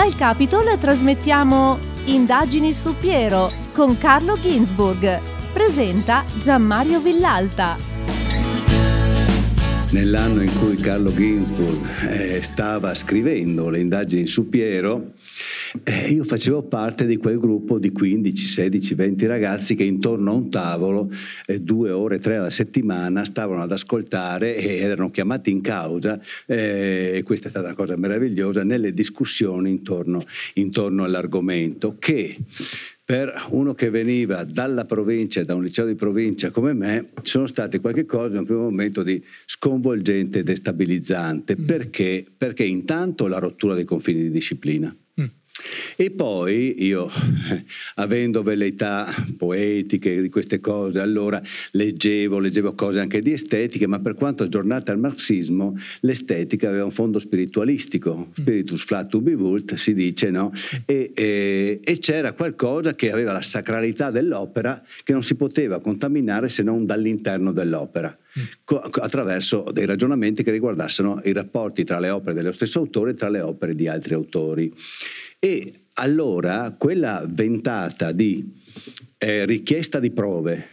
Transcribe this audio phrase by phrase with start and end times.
[0.00, 5.20] Dal Capitol trasmettiamo Indagini su Piero con Carlo Ginsburg.
[5.52, 7.76] Presenta Gianmario Villalta.
[9.90, 15.12] Nell'anno in cui Carlo Ginsburg eh, stava scrivendo le indagini su Piero,
[15.84, 20.34] eh, io facevo parte di quel gruppo di 15, 16, 20 ragazzi che intorno a
[20.34, 21.10] un tavolo,
[21.46, 27.12] eh, due ore, tre alla settimana, stavano ad ascoltare e erano chiamati in causa, eh,
[27.14, 32.36] e questa è stata una cosa meravigliosa, nelle discussioni intorno, intorno all'argomento che
[33.10, 37.80] per uno che veniva dalla provincia, da un liceo di provincia come me, sono state
[37.80, 41.56] qualche cosa in un primo momento di sconvolgente e destabilizzante.
[41.58, 41.64] Mm.
[41.64, 42.24] Perché?
[42.38, 44.94] Perché intanto la rottura dei confini di disciplina.
[45.96, 47.10] E poi io,
[47.96, 51.42] avendo velleità poetiche di queste cose, allora
[51.72, 56.90] leggevo, leggevo cose anche di estetica, ma per quanto aggiornata al marxismo, l'estetica aveva un
[56.90, 60.52] fondo spiritualistico, spiritus flat ubi vult, si dice, no?
[60.86, 66.48] E, e, e c'era qualcosa che aveva la sacralità dell'opera che non si poteva contaminare
[66.48, 68.16] se non dall'interno dell'opera
[69.00, 73.28] attraverso dei ragionamenti che riguardassero i rapporti tra le opere dello stesso autore e tra
[73.28, 74.72] le opere di altri autori.
[75.42, 78.52] E allora quella ventata di
[79.16, 80.66] eh, richiesta di prove,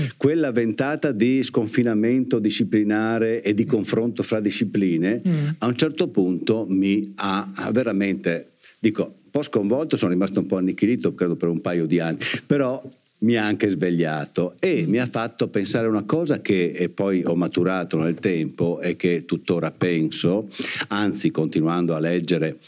[0.00, 0.06] mm.
[0.18, 5.48] quella ventata di sconfinamento disciplinare e di confronto fra discipline, mm.
[5.56, 10.58] a un certo punto mi ha veramente, dico, un po' sconvolto, sono rimasto un po'
[10.58, 12.82] annichilito, credo per un paio di anni, però
[13.20, 14.90] mi ha anche svegliato e mm.
[14.90, 19.70] mi ha fatto pensare una cosa che poi ho maturato nel tempo e che tuttora
[19.70, 20.48] penso,
[20.88, 22.58] anzi continuando a leggere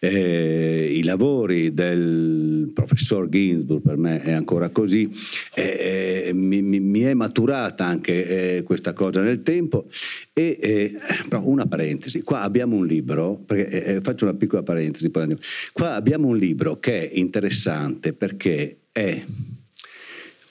[0.00, 5.10] eh, i lavori del professor Ginsburg, per me è ancora così,
[5.54, 9.86] eh, eh mi, mi, mi, è maturata anche eh, questa cosa nel tempo
[10.32, 15.10] e eh, però una parentesi, qua abbiamo un libro, perché, eh, faccio una piccola parentesi,
[15.10, 15.42] poi andiamo.
[15.72, 19.22] qua abbiamo un libro che è interessante perché è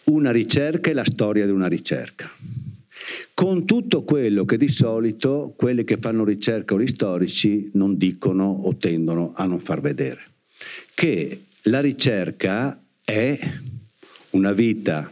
[0.06, 2.30] una ricerca e la storia di una ricerca.
[3.34, 8.46] Con tutto quello che di solito quelli che fanno ricerca o gli storici non dicono
[8.46, 10.22] o tendono a non far vedere.
[10.94, 13.40] Che la ricerca è
[14.32, 15.12] una vita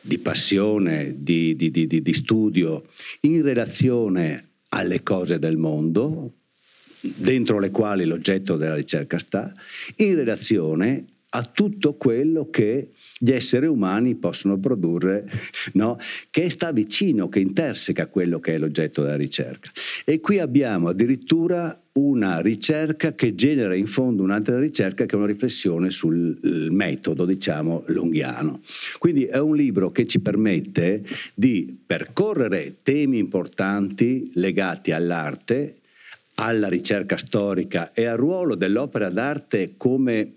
[0.00, 2.88] di passione, di, di, di, di studio
[3.20, 6.32] in relazione alle cose del mondo,
[7.00, 9.52] dentro le quali l'oggetto della ricerca sta,
[9.96, 15.24] in relazione a tutto quello che gli esseri umani possono produrre,
[15.74, 15.98] no?
[16.30, 19.70] che sta vicino, che interseca quello che è l'oggetto della ricerca.
[20.04, 25.26] E qui abbiamo addirittura una ricerca che genera in fondo un'altra ricerca che è una
[25.26, 26.38] riflessione sul
[26.70, 28.60] metodo, diciamo, lunghiano.
[28.98, 31.02] Quindi è un libro che ci permette
[31.34, 35.76] di percorrere temi importanti legati all'arte,
[36.34, 40.34] alla ricerca storica e al ruolo dell'opera d'arte come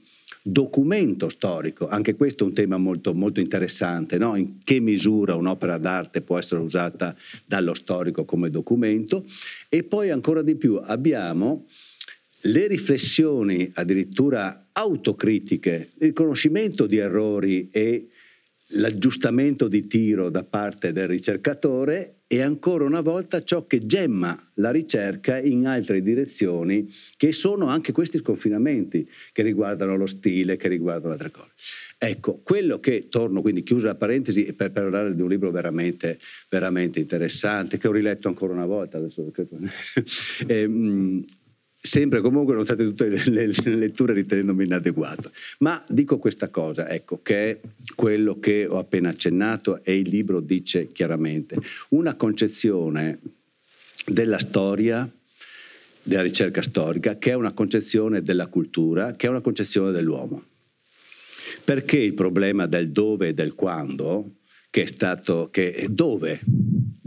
[0.48, 4.36] documento storico, anche questo è un tema molto, molto interessante, no?
[4.36, 7.16] in che misura un'opera d'arte può essere usata
[7.48, 9.26] dallo storico come documento
[9.70, 11.66] e poi ancora di più abbiamo
[12.42, 18.10] le riflessioni addirittura autocritiche, il riconoscimento di errori e
[18.70, 24.72] l'aggiustamento di tiro da parte del ricercatore e ancora una volta ciò che gemma la
[24.72, 31.14] ricerca in altre direzioni che sono anche questi sconfinamenti che riguardano lo stile, che riguardano
[31.14, 31.52] altre cose.
[31.98, 36.18] Ecco, quello che, torno quindi chiusa la parentesi, per parlare di un libro veramente,
[36.50, 39.32] veramente interessante, che ho riletto ancora una volta, adesso,
[40.48, 41.24] eh,
[41.86, 45.32] sempre comunque non state tutte le, le, letture ritenendomi inadeguato.
[45.60, 47.60] Ma dico questa cosa, ecco, che è
[47.96, 51.56] quello che ho appena accennato e il libro dice chiaramente.
[51.90, 53.20] Una concezione
[54.06, 55.10] della storia,
[56.02, 60.44] della ricerca storica, che è una concezione della cultura, che è una concezione dell'uomo.
[61.64, 64.38] Perché il problema del dove e del quando,
[64.70, 66.42] che è stato, che dove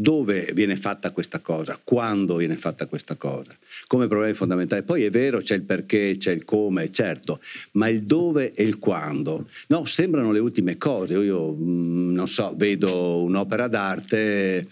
[0.01, 3.53] dove viene fatta questa cosa, quando viene fatta questa cosa,
[3.89, 4.85] come problemi fondamentali.
[4.85, 7.41] Poi è vero, c'è il perché, c'è il come, certo,
[7.73, 9.49] ma il dove e il quando.
[9.67, 11.15] No, sembrano le ultime cose.
[11.15, 14.69] Io, mm, non so, vedo un'opera d'arte,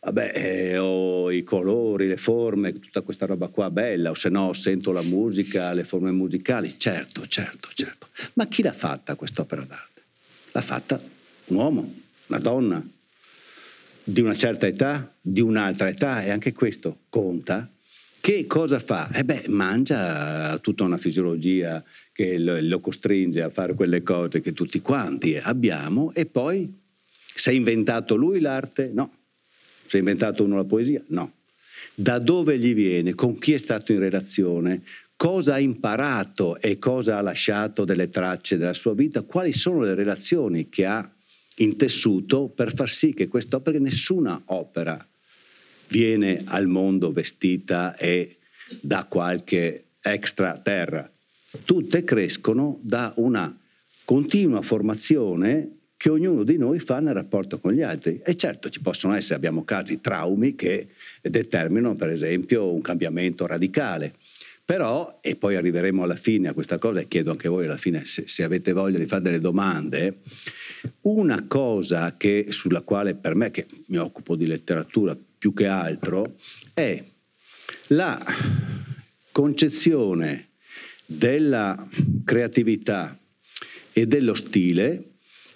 [0.00, 4.54] vabbè, eh, ho i colori, le forme, tutta questa roba qua bella, o se no
[4.54, 6.78] sento la musica, le forme musicali.
[6.78, 8.06] Certo, certo, certo.
[8.34, 10.00] Ma chi l'ha fatta quest'opera d'arte?
[10.52, 10.98] L'ha fatta
[11.48, 11.94] un uomo,
[12.28, 12.82] una donna,
[14.04, 17.70] di una certa età, di un'altra età, e anche questo conta,
[18.20, 19.10] che cosa fa?
[19.12, 21.82] Eh beh, mangia tutta una fisiologia
[22.12, 26.72] che lo, costringe a fare quelle cose che tutti quanti abbiamo e poi
[27.34, 28.90] si è inventato lui l'arte?
[28.92, 29.12] No.
[29.86, 31.02] Si è inventato uno la poesia?
[31.08, 31.32] No.
[31.94, 33.14] Da dove gli viene?
[33.14, 34.82] Con chi è stato in relazione?
[35.22, 39.94] cosa ha imparato e cosa ha lasciato delle tracce della sua vita, quali sono le
[39.94, 41.08] relazioni che ha
[41.62, 45.06] intessuto per far sì che quest'opera, perché nessuna opera
[45.88, 48.36] viene al mondo vestita e
[48.80, 51.08] da qualche extra terra,
[51.64, 53.56] tutte crescono da una
[54.04, 58.20] continua formazione che ognuno di noi fa nel rapporto con gli altri.
[58.24, 60.88] E certo ci possono essere, abbiamo casi, traumi che
[61.20, 64.14] determinano per esempio un cambiamento radicale.
[64.64, 68.04] Però, e poi arriveremo alla fine a questa cosa e chiedo anche voi alla fine
[68.04, 70.18] se, se avete voglia di fare delle domande,
[71.02, 76.36] una cosa che, sulla quale per me, che mi occupo di letteratura più che altro,
[76.74, 77.02] è
[77.88, 78.20] la
[79.30, 80.48] concezione
[81.06, 81.88] della
[82.24, 83.18] creatività
[83.92, 85.10] e dello stile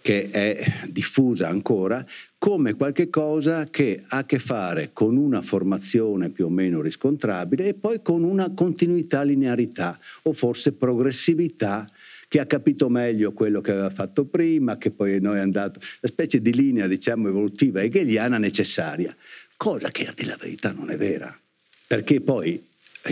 [0.07, 2.05] che è diffusa ancora
[2.39, 7.75] come qualcosa che ha a che fare con una formazione più o meno riscontrabile e
[7.75, 11.91] poi con una continuità, linearità o forse progressività
[12.29, 16.13] che ha capito meglio quello che aveva fatto prima, che poi noi è andato, una
[16.13, 19.15] specie di linea diciamo evolutiva hegeliana necessaria,
[19.57, 21.39] cosa che a dire la verità non è vera,
[21.87, 22.63] perché poi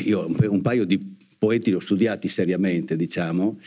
[0.05, 3.61] io un paio di poeti li ho studiati seriamente, diciamo,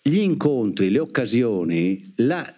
[0.00, 2.52] gli incontri, le occasioni, la,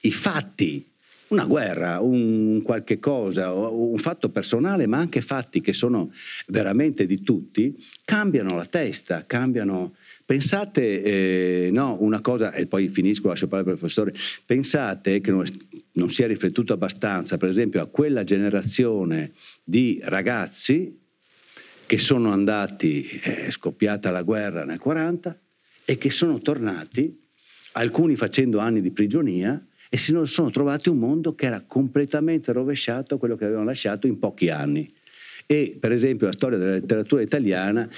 [0.00, 0.84] i fatti
[1.28, 6.12] una guerra, un qualche cosa, un fatto personale, ma anche fatti che sono
[6.46, 9.94] veramente di tutti, cambiano la testa, cambiano...
[10.26, 14.12] Pensate, eh, no, una cosa, e poi finisco, lascio parlare al professore,
[14.44, 15.44] pensate che non,
[15.92, 19.30] non si è riflettuto abbastanza, per esempio, a quella generazione
[19.62, 20.98] di ragazzi
[21.86, 25.40] che sono andati, è scoppiata la guerra nel 40,
[25.84, 27.16] e che sono tornati,
[27.74, 33.14] alcuni facendo anni di prigionia, e si sono trovati un mondo che era completamente rovesciato
[33.14, 34.92] a quello che avevano lasciato in pochi anni.
[35.46, 37.88] E per esempio la storia della letteratura italiana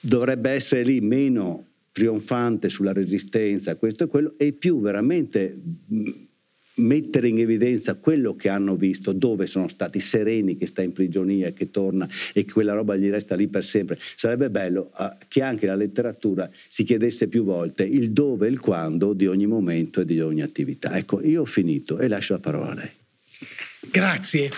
[0.00, 5.58] dovrebbe essere lì meno trionfante sulla resistenza, questo e quello, e più veramente
[6.80, 11.52] mettere in evidenza quello che hanno visto, dove sono stati sereni che sta in prigionia,
[11.52, 13.98] che torna e che quella roba gli resta lì per sempre.
[14.16, 18.60] Sarebbe bello uh, che anche la letteratura si chiedesse più volte il dove e il
[18.60, 20.96] quando di ogni momento e di ogni attività.
[20.96, 22.90] Ecco, io ho finito e lascio la parola a lei.
[23.90, 24.50] Grazie.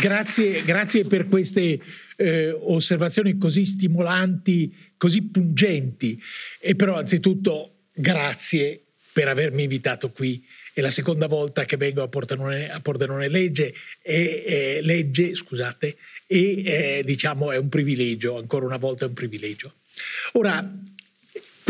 [0.00, 1.78] Grazie, grazie per queste
[2.16, 6.18] eh, osservazioni così stimolanti, così pungenti.
[6.58, 8.82] E però anzitutto grazie
[9.12, 10.42] per avermi invitato qui.
[10.72, 15.96] È la seconda volta che vengo a Pordenone, a Pordenone Legge, e, eh, legge scusate,
[16.26, 19.74] e eh, diciamo è un privilegio, ancora una volta è un privilegio.
[20.32, 20.66] Ora,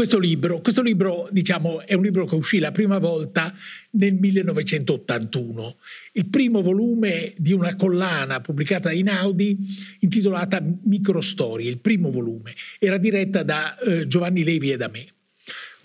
[0.01, 3.55] questo libro, questo libro diciamo, è un libro che uscì la prima volta
[3.91, 5.77] nel 1981,
[6.13, 9.59] il primo volume di una collana pubblicata in Audi
[9.99, 15.05] intitolata Microstorie, il primo volume, era diretta da eh, Giovanni Levi e da me.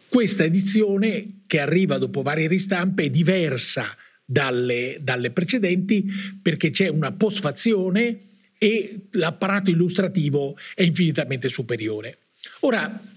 [0.07, 6.09] Questa edizione, che arriva dopo varie ristampe, è diversa dalle, dalle precedenti
[6.41, 8.19] perché c'è una postfazione
[8.57, 12.19] e l'apparato illustrativo è infinitamente superiore.
[12.61, 13.13] Ora,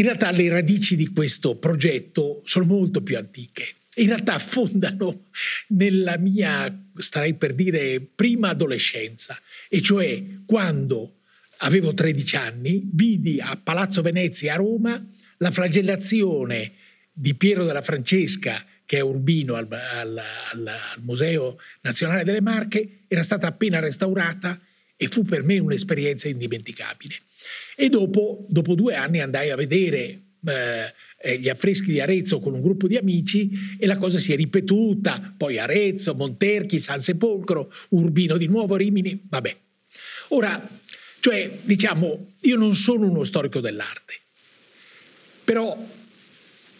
[0.00, 3.74] in realtà le radici di questo progetto sono molto più antiche.
[3.96, 5.26] In realtà affondano
[5.68, 9.38] nella mia, starei per dire, prima adolescenza,
[9.68, 11.18] e cioè quando
[11.58, 16.72] avevo 13 anni, vidi a Palazzo Venezia a Roma la flagellazione
[17.12, 23.00] di Piero della Francesca, che è Urbino al, al, al, al Museo Nazionale delle Marche,
[23.06, 24.58] era stata appena restaurata
[24.96, 27.16] e fu per me un'esperienza indimenticabile.
[27.80, 30.00] E dopo, dopo due anni andai a vedere
[30.44, 34.34] eh, eh, gli affreschi di Arezzo con un gruppo di amici e la cosa si
[34.34, 39.56] è ripetuta, poi Arezzo, Monterchi, San Sepolcro, Urbino di nuovo, Rimini, vabbè.
[40.28, 40.62] Ora,
[41.20, 44.12] cioè, diciamo, io non sono uno storico dell'arte,
[45.42, 45.74] però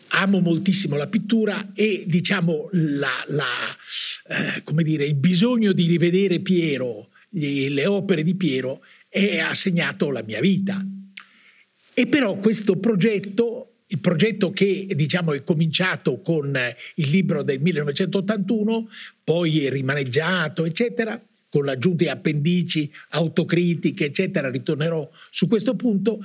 [0.08, 3.74] amo moltissimo la pittura e diciamo la, la,
[4.28, 10.10] eh, dire, il bisogno di rivedere Piero, gli, le opere di Piero, è, ha segnato
[10.10, 10.82] la mia vita.
[11.92, 16.58] E però questo progetto, il progetto che diciamo è cominciato con
[16.94, 18.88] il libro del 1981,
[19.22, 26.24] poi è rimaneggiato, eccetera, con l'aggiunta di appendici, autocritiche, eccetera, ritornerò su questo punto.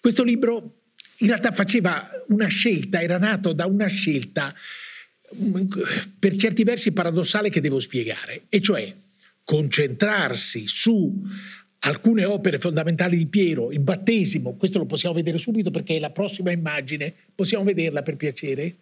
[0.00, 0.76] Questo libro
[1.18, 4.54] in realtà faceva una scelta, era nato da una scelta
[6.18, 8.94] per certi versi paradossale che devo spiegare, e cioè
[9.44, 11.22] concentrarsi su
[11.84, 16.10] alcune opere fondamentali di Piero, il battesimo, questo lo possiamo vedere subito perché è la
[16.10, 18.76] prossima immagine, possiamo vederla per piacere?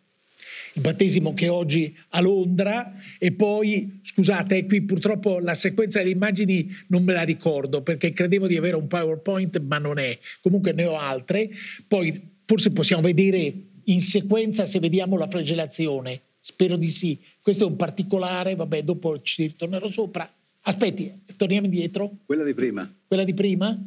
[0.74, 6.68] il battesimo che oggi a Londra e poi, scusate, qui purtroppo la sequenza delle immagini
[6.88, 10.84] non me la ricordo perché credevo di avere un PowerPoint ma non è, comunque ne
[10.84, 11.50] ho altre,
[11.88, 13.52] poi forse possiamo vedere
[13.84, 19.20] in sequenza se vediamo la flagellazione, spero di sì, questo è un particolare, vabbè dopo
[19.22, 20.30] ci ritornerò sopra,
[20.62, 22.18] aspetti, torniamo indietro.
[22.26, 22.92] Quella di prima.
[23.06, 23.78] Quella di prima?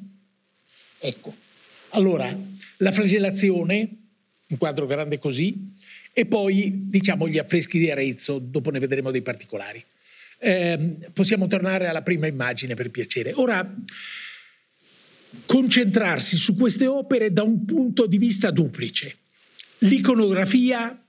[0.99, 1.35] Ecco,
[1.89, 2.35] allora
[2.77, 3.89] la flagellazione,
[4.47, 5.73] un quadro grande così,
[6.13, 9.83] e poi diciamo gli affreschi di Arezzo, dopo ne vedremo dei particolari.
[10.37, 13.33] Eh, possiamo tornare alla prima immagine per piacere.
[13.33, 13.75] Ora,
[15.45, 19.17] concentrarsi su queste opere da un punto di vista duplice.
[19.79, 21.01] L'iconografia,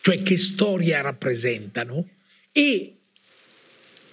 [0.00, 2.06] cioè che storia rappresentano,
[2.52, 2.97] e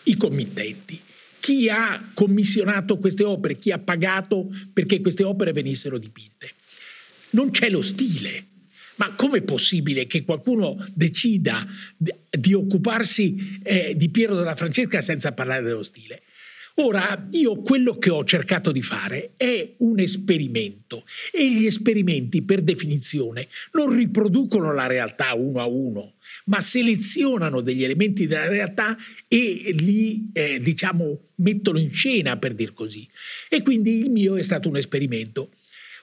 [0.05, 0.99] i committenti.
[1.39, 6.51] Chi ha commissionato queste opere, chi ha pagato perché queste opere venissero dipinte.
[7.31, 8.45] Non c'è lo stile,
[8.95, 15.61] ma com'è possibile che qualcuno decida di occuparsi eh, di Piero della Francesca senza parlare
[15.61, 16.23] dello stile?
[16.77, 22.61] Ora, io quello che ho cercato di fare è un esperimento e gli esperimenti per
[22.61, 26.14] definizione non riproducono la realtà uno a uno,
[26.45, 28.97] ma selezionano degli elementi della realtà
[29.27, 33.07] e li, eh, diciamo, mettono in scena, per dir così.
[33.49, 35.51] E quindi il mio è stato un esperimento.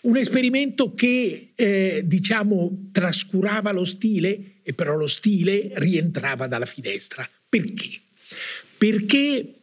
[0.02, 7.28] Un esperimento che, eh, diciamo, trascurava lo stile, e però lo stile rientrava dalla finestra.
[7.48, 8.00] Perché?
[8.76, 9.54] Perché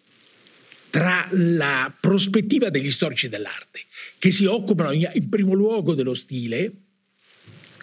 [0.89, 3.81] tra la prospettiva degli storici dell'arte,
[4.17, 6.71] che si occupano in primo luogo dello stile,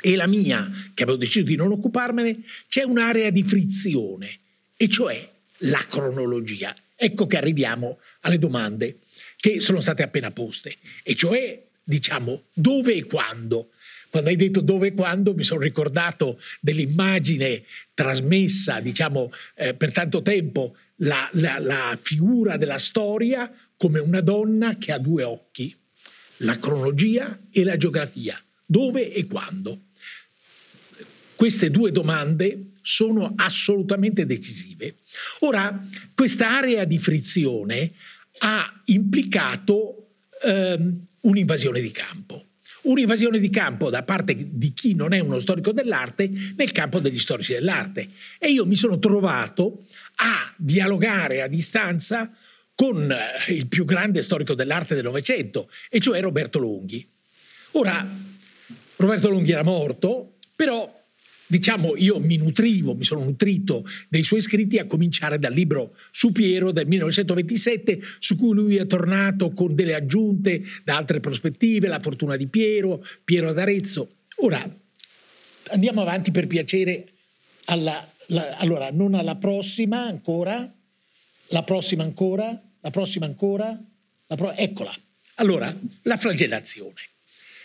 [0.00, 2.38] e la mia, che avevo deciso di non occuparmene,
[2.68, 4.30] c'è un'area di frizione,
[4.76, 6.74] e cioè la cronologia.
[6.94, 8.98] Ecco che arriviamo alle domande
[9.36, 13.70] che sono state appena poste, e cioè diciamo, dove e quando.
[14.08, 20.22] Quando hai detto dove e quando mi sono ricordato dell'immagine trasmessa, diciamo, eh, per tanto
[20.22, 25.74] tempo, la, la, la figura della storia come una donna che ha due occhi,
[26.38, 29.80] la cronologia e la geografia, dove e quando.
[31.36, 34.96] Queste due domande sono assolutamente decisive.
[35.40, 37.92] Ora, questa area di frizione
[38.38, 40.08] ha implicato
[40.42, 42.44] ehm, un'invasione di campo.
[42.82, 47.18] Un'invasione di campo da parte di chi non è uno storico dell'arte nel campo degli
[47.18, 48.08] storici dell'arte.
[48.38, 49.84] E io mi sono trovato
[50.16, 52.32] a dialogare a distanza
[52.74, 57.04] con eh, il più grande storico dell'arte del Novecento, e cioè Roberto Lunghi.
[57.72, 58.06] Ora,
[58.96, 60.95] Roberto Lunghi era morto, però
[61.46, 66.32] diciamo, io mi nutrivo, mi sono nutrito dei suoi scritti a cominciare dal libro su
[66.32, 72.00] Piero del 1927, su cui lui è tornato con delle aggiunte da altre prospettive, la
[72.00, 74.10] fortuna di Piero, Piero d'Arezzo.
[74.36, 74.68] Ora,
[75.68, 77.12] andiamo avanti per piacere
[77.66, 80.72] alla, la, allora, non alla prossima ancora,
[81.48, 83.78] la prossima ancora, la prossima ancora,
[84.26, 84.94] la pro- eccola.
[85.36, 87.00] Allora, la flagellazione.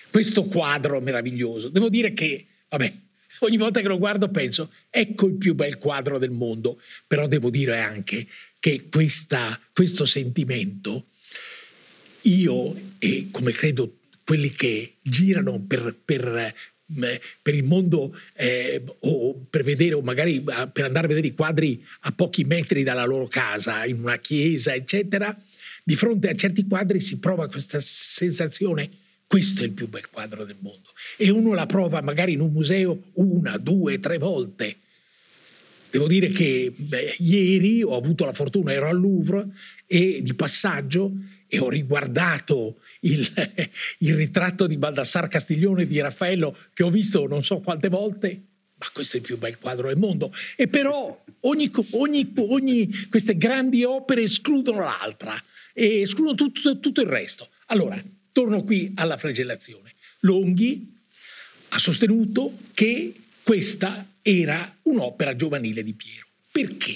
[0.09, 1.69] Questo quadro meraviglioso.
[1.69, 2.93] Devo dire che, vabbè,
[3.45, 7.49] ogni volta che lo guardo penso, ecco il più bel quadro del mondo, però devo
[7.49, 8.27] dire anche
[8.59, 11.05] che questa, questo sentimento,
[12.21, 16.53] io e come credo quelli che girano per, per,
[17.41, 21.83] per il mondo eh, o per vedere o magari per andare a vedere i quadri
[22.01, 25.35] a pochi metri dalla loro casa, in una chiesa, eccetera,
[25.83, 28.89] di fronte a certi quadri si prova questa sensazione,
[29.31, 32.51] questo è il più bel quadro del mondo e uno la prova magari in un
[32.51, 34.75] museo una, due, tre volte.
[35.89, 39.47] Devo dire che beh, ieri ho avuto la fortuna, ero al Louvre
[39.85, 41.13] e di passaggio
[41.47, 43.25] e ho riguardato il,
[43.99, 48.41] il ritratto di Baldassar Castiglione di Raffaello che ho visto non so quante volte
[48.75, 50.33] ma questo è il più bel quadro del mondo.
[50.57, 57.07] E però ogni, ogni, ogni, queste grandi opere escludono l'altra e escludono tutto, tutto, il
[57.07, 57.47] resto.
[57.67, 59.93] Allora, torno qui alla flagellazione.
[60.21, 60.97] Longhi
[61.69, 66.27] ha sostenuto che questa era un'opera giovanile di Piero.
[66.51, 66.95] Perché?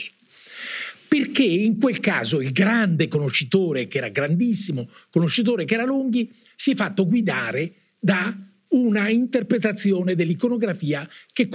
[1.08, 6.72] Perché in quel caso il grande conoscitore, che era grandissimo conoscitore, che era Longhi, si
[6.72, 8.36] è fatto guidare da
[8.70, 11.48] una interpretazione dell'iconografia che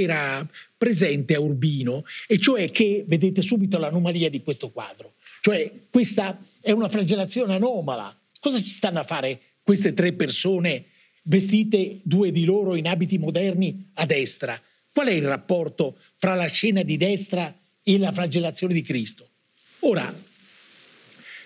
[0.00, 6.38] era presente a Urbino, e cioè che, vedete subito l'anomalia di questo quadro, cioè questa
[6.60, 8.18] è una flagellazione anomala.
[8.44, 10.84] Cosa ci stanno a fare queste tre persone
[11.22, 14.60] vestite due di loro in abiti moderni a destra.
[14.92, 19.30] Qual è il rapporto fra la scena di destra e la flagellazione di Cristo?
[19.78, 20.14] Ora,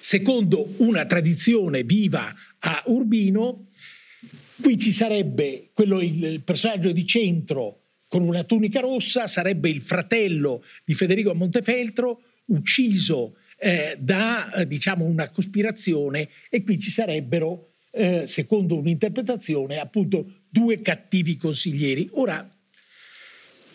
[0.01, 3.69] secondo una tradizione viva a Urbino,
[4.61, 10.65] qui ci sarebbe quello, il personaggio di centro con una tunica rossa, sarebbe il fratello
[10.85, 18.25] di Federico Montefeltro, ucciso eh, da eh, diciamo una cospirazione e qui ci sarebbero, eh,
[18.27, 22.09] secondo un'interpretazione, appunto due cattivi consiglieri.
[22.13, 22.49] Ora,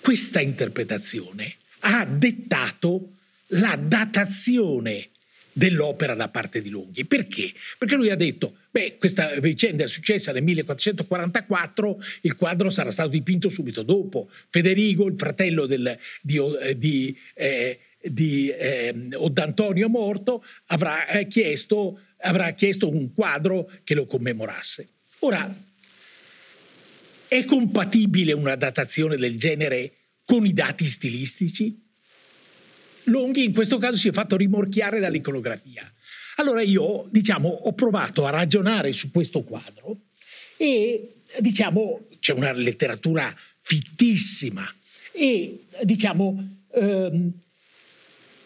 [0.01, 3.11] questa interpretazione ha dettato
[3.47, 5.09] la datazione
[5.53, 7.05] dell'opera da parte di Lunghi.
[7.05, 7.53] Perché?
[7.77, 13.09] Perché lui ha detto, beh, questa vicenda è successa nel 1444, il quadro sarà stato
[13.09, 14.29] dipinto subito dopo.
[14.49, 16.39] Federico, il fratello del, di,
[16.75, 24.05] di, eh, di eh, Oddantonio morto, avrà eh, chiesto, avrà chiesto un quadro che lo
[24.05, 24.87] commemorasse.
[25.19, 25.53] Ora,
[27.27, 29.91] è compatibile una datazione del genere
[30.25, 31.81] con i dati stilistici?
[33.05, 35.91] Longhi in questo caso si è fatto rimorchiare dall'iconografia.
[36.37, 39.97] Allora io, diciamo, ho provato a ragionare su questo quadro
[40.57, 44.71] e, diciamo, c'è una letteratura fittissima
[45.11, 47.31] e, diciamo, ehm,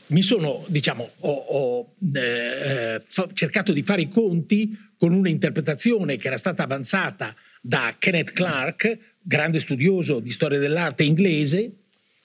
[0.07, 6.27] mi sono, diciamo, ho, ho eh, fa, cercato di fare i conti con un'interpretazione che
[6.27, 11.71] era stata avanzata da Kenneth Clark, grande studioso di storia dell'arte inglese,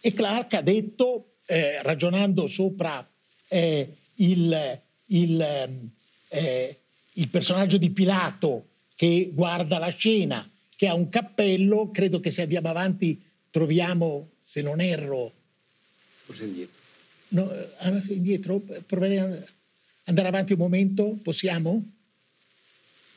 [0.01, 3.09] e Clark ha detto eh, ragionando sopra
[3.49, 5.41] eh, il, il,
[6.29, 6.79] eh,
[7.13, 12.43] il personaggio di Pilato che guarda la scena, che ha un cappello, credo che se
[12.43, 13.21] andiamo avanti
[13.51, 15.33] troviamo, se non erro...
[16.25, 16.82] Forse indietro.
[17.33, 17.51] No,
[18.09, 19.45] indietro, provare ad
[20.05, 21.83] andare avanti un momento, possiamo?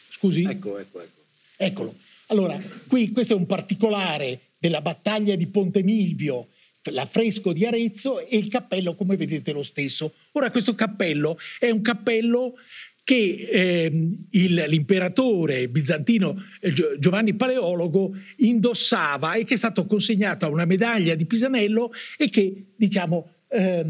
[0.09, 0.43] Scusi?
[0.43, 1.21] Ecco, ecco, ecco.
[1.57, 1.95] Eccolo.
[2.27, 6.47] Allora, qui questo è un particolare della battaglia di Ponte Milvio
[6.91, 10.13] l'affresco di Arezzo e il cappello come vedete lo stesso.
[10.33, 12.55] Ora questo cappello è un cappello
[13.03, 20.49] che eh, il, l'imperatore bizantino eh, Giovanni Paleologo indossava e che è stato consegnato a
[20.49, 23.85] una medaglia di Pisanello e che diciamo eh,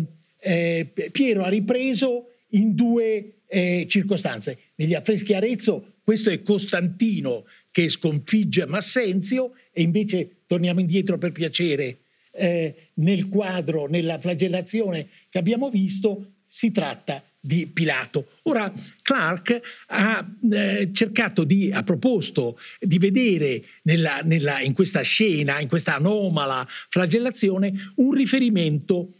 [0.46, 4.58] eh, Piero ha ripreso in due eh, circostanze.
[4.75, 11.98] Negli affreschi Arezzo questo è Costantino che sconfigge Massenzio e invece torniamo indietro per piacere
[12.31, 18.27] eh, nel quadro, nella flagellazione che abbiamo visto, si tratta di Pilato.
[18.44, 25.60] Ora Clark ha eh, cercato di, ha proposto di vedere nella, nella, in questa scena,
[25.60, 29.14] in questa anomala flagellazione, un riferimento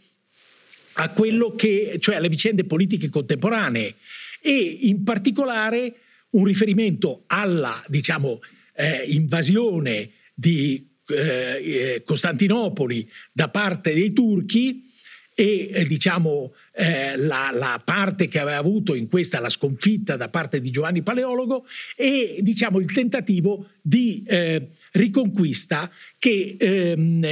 [0.98, 3.94] a quello che, cioè alle vicende politiche contemporanee.
[4.40, 5.94] E in particolare
[6.30, 8.40] un riferimento alla, diciamo,
[8.74, 14.90] eh, invasione di eh, eh, Costantinopoli da parte dei turchi
[15.34, 20.28] e eh, diciamo eh, la, la, parte che aveva avuto in questa la sconfitta da
[20.28, 21.64] parte di Giovanni Paleologo
[21.96, 27.24] e diciamo il tentativo di eh, riconquista che ehm,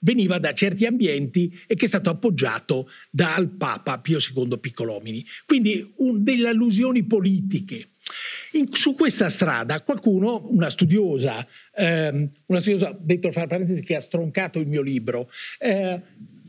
[0.00, 5.26] veniva da certi ambienti e che è stato appoggiato dal Papa Pio II Piccolomini.
[5.46, 7.88] Quindi un, delle allusioni politiche.
[8.52, 14.00] In, su questa strada qualcuno, una studiosa, ehm, una studiosa, detto fra parentesi, che ha
[14.00, 16.00] stroncato il mio libro, eh,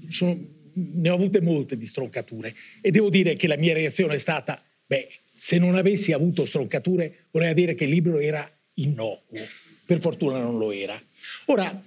[0.10, 4.18] sono, ne ho avute molte di stroncature e devo dire che la mia reazione è
[4.18, 9.40] stata, beh, se non avessi avuto stroncature voleva dire che il libro era innocuo,
[9.86, 11.00] per fortuna non lo era.
[11.46, 11.82] Ora,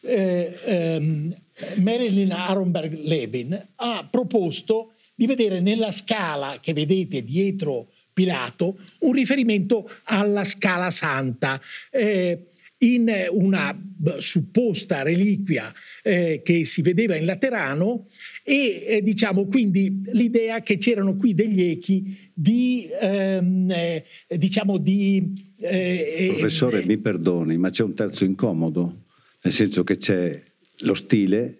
[0.00, 1.36] eh, ehm,
[1.76, 9.90] Marilyn Aronberg Levin ha proposto di vedere nella scala che vedete dietro Pilato un riferimento
[10.04, 11.60] alla scala santa.
[11.90, 12.46] Eh,
[12.78, 13.78] in una
[14.18, 18.08] supposta reliquia eh, che si vedeva in Laterano
[18.42, 24.04] e eh, diciamo quindi l'idea che c'erano qui degli echi di ehm, eh,
[24.36, 29.04] diciamo di eh, professore eh, mi perdoni ma c'è un terzo incomodo
[29.42, 30.42] nel senso che c'è
[30.80, 31.58] lo stile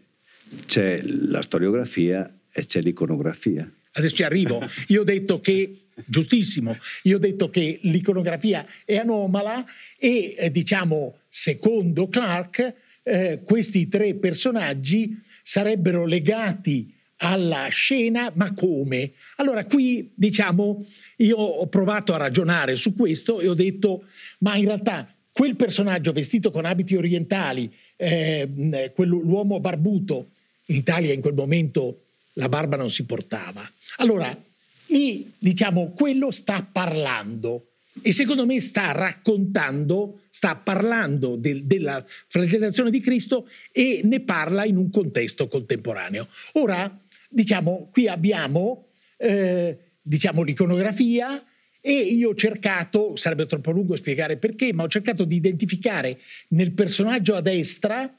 [0.67, 3.71] c'è la storiografia e c'è l'iconografia.
[3.93, 4.61] Adesso ci arrivo.
[4.89, 6.77] Io ho detto che giustissimo.
[7.03, 9.65] Io ho detto che l'iconografia è anomala
[9.99, 19.13] e eh, diciamo, secondo Clark, eh, questi tre personaggi sarebbero legati alla scena, ma come?
[19.37, 20.85] Allora qui diciamo,
[21.17, 24.05] io ho provato a ragionare su questo e ho detto,
[24.39, 28.49] ma in realtà quel personaggio vestito con abiti orientali, eh,
[28.97, 30.31] l'uomo barbuto,
[30.67, 32.05] in Italia in quel momento
[32.35, 33.69] la barba non si portava.
[33.97, 34.37] Allora,
[34.87, 37.69] lì diciamo quello sta parlando
[38.03, 44.65] e secondo me sta raccontando, sta parlando del, della flagellazione di Cristo e ne parla
[44.65, 46.27] in un contesto contemporaneo.
[46.53, 51.43] Ora, diciamo, qui abbiamo eh, diciamo, l'iconografia
[51.81, 56.19] e io ho cercato, sarebbe troppo lungo spiegare perché, ma ho cercato di identificare
[56.49, 58.13] nel personaggio a destra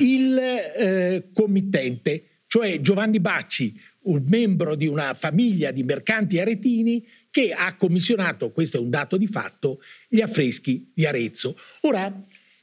[0.00, 7.52] il eh, committente, cioè Giovanni Bacci, un membro di una famiglia di mercanti aretini che
[7.52, 11.56] ha commissionato, questo è un dato di fatto, gli affreschi di Arezzo.
[11.82, 12.12] Ora,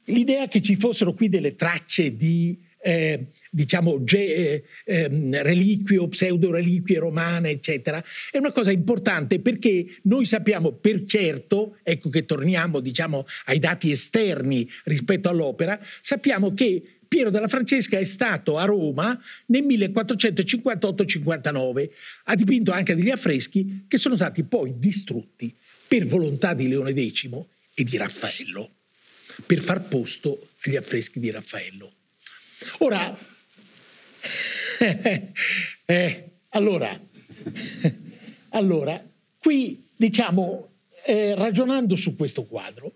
[0.05, 5.07] l'idea che ci fossero qui delle tracce di eh, diciamo ge, eh,
[5.41, 11.77] reliquie o pseudo reliquie romane, eccetera, è una cosa importante perché noi sappiamo per certo,
[11.81, 18.03] ecco che torniamo diciamo ai dati esterni rispetto all'opera, sappiamo che Piero della Francesca è
[18.03, 21.89] stato a Roma nel 1458-59,
[22.25, 25.53] ha dipinto anche degli affreschi che sono stati poi distrutti
[25.87, 27.29] per volontà di Leone X
[27.73, 28.69] e di Raffaello,
[29.45, 31.91] per far posto agli affreschi di Raffaello.
[32.79, 33.17] Ora,
[35.85, 36.99] eh, allora,
[38.49, 39.03] allora,
[39.37, 40.69] qui diciamo,
[41.05, 42.93] eh, ragionando su questo quadro,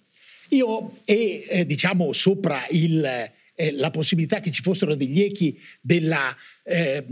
[0.49, 6.33] io e eh, diciamo sopra il, eh, la possibilità che ci fossero degli echi della,
[6.63, 7.03] eh,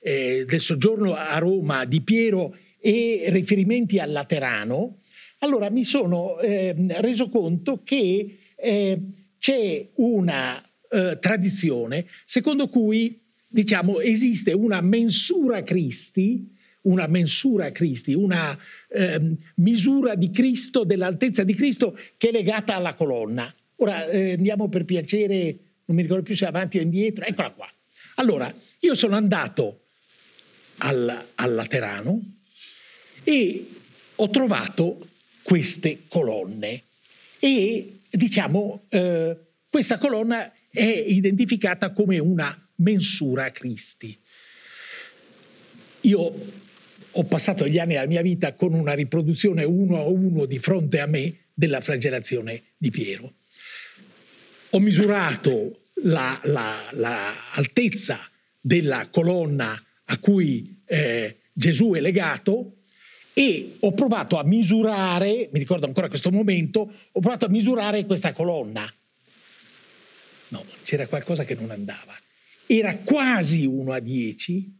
[0.00, 5.00] eh, del soggiorno a Roma di Piero e riferimenti al Laterano,
[5.40, 8.38] allora mi sono reso conto che
[9.38, 16.50] c'è una eh, tradizione secondo cui diciamo, esiste una mensura Cristi,
[16.82, 22.94] una mensura Cristi, una eh, misura di Cristo, dell'altezza di Cristo che è legata alla
[22.94, 23.52] colonna.
[23.76, 27.72] Ora eh, andiamo per piacere, non mi ricordo più se avanti o indietro, eccola qua.
[28.16, 29.84] Allora, io sono andato
[30.78, 32.22] al, al Laterano
[33.22, 33.68] e
[34.16, 35.06] ho trovato
[35.42, 36.82] queste colonne
[37.38, 39.36] e diciamo eh,
[39.68, 44.16] questa colonna è identificata come una mensura a Cristi.
[46.02, 46.34] Io
[47.16, 51.00] ho passato gli anni della mia vita con una riproduzione uno a uno di fronte
[51.00, 53.34] a me della flagellazione di Piero.
[54.74, 62.78] Ho misurato l'altezza la, la della colonna a cui eh, Gesù è legato
[63.32, 66.80] e ho provato a misurare, mi ricordo ancora questo momento,
[67.12, 68.88] ho provato a misurare questa colonna
[70.54, 72.16] No, c'era qualcosa che non andava.
[72.66, 74.78] Era quasi 1 a 10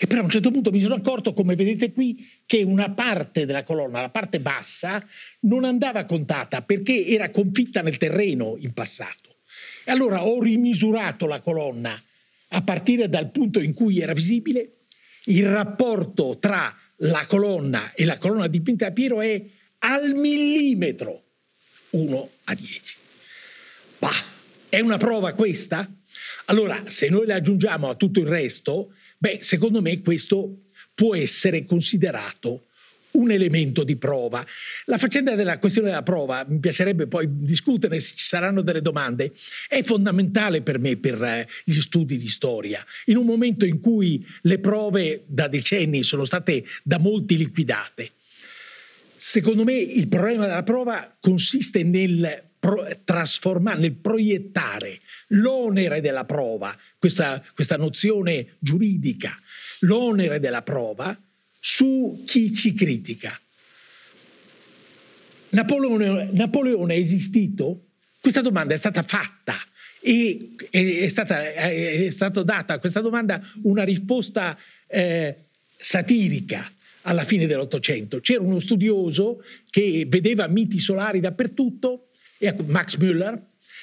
[0.00, 3.46] e però a un certo punto mi sono accorto, come vedete qui, che una parte
[3.46, 5.04] della colonna, la parte bassa,
[5.40, 9.38] non andava contata perché era confitta nel terreno in passato.
[9.84, 12.00] E allora ho rimisurato la colonna
[12.50, 14.74] a partire dal punto in cui era visibile.
[15.24, 19.42] Il rapporto tra la colonna e la colonna dipinta da Piero è
[19.78, 21.24] al millimetro
[21.90, 22.96] 1 a 10.
[23.98, 24.36] Bah!
[24.68, 25.90] È una prova questa?
[26.46, 30.62] Allora, se noi la aggiungiamo a tutto il resto, beh, secondo me questo
[30.94, 32.62] può essere considerato
[33.12, 34.44] un elemento di prova.
[34.86, 39.32] La faccenda della questione della prova, mi piacerebbe poi discutere se ci saranno delle domande,
[39.68, 42.84] è fondamentale per me per eh, gli studi di storia.
[43.06, 48.10] In un momento in cui le prove da decenni sono state da molti liquidate.
[49.16, 56.76] Secondo me il problema della prova consiste nel pro, trasformare, nel proiettare l'onere della prova,
[56.98, 59.34] questa, questa nozione giuridica,
[59.80, 61.18] l'onere della prova
[61.58, 63.38] su chi ci critica.
[65.50, 67.86] Napoleone, Napoleone è esistito?
[68.20, 69.56] Questa domanda è stata fatta
[70.00, 75.34] e è stata, è stata data a questa domanda una risposta eh,
[75.74, 76.70] satirica
[77.02, 78.20] alla fine dell'Ottocento.
[78.20, 82.07] C'era uno studioso che vedeva miti solari dappertutto
[82.38, 83.34] e Max Müller,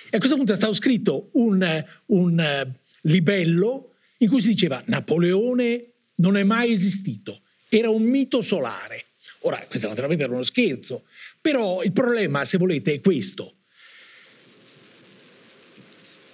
[0.09, 4.81] e a questo punto è stato scritto un, un eh, libello in cui si diceva
[4.85, 9.05] Napoleone non è mai esistito, era un mito solare.
[9.39, 11.03] Ora, questo naturalmente era uno scherzo,
[11.41, 13.55] però il problema, se volete, è questo.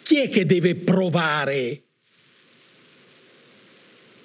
[0.04, 1.84] Chi è che deve provare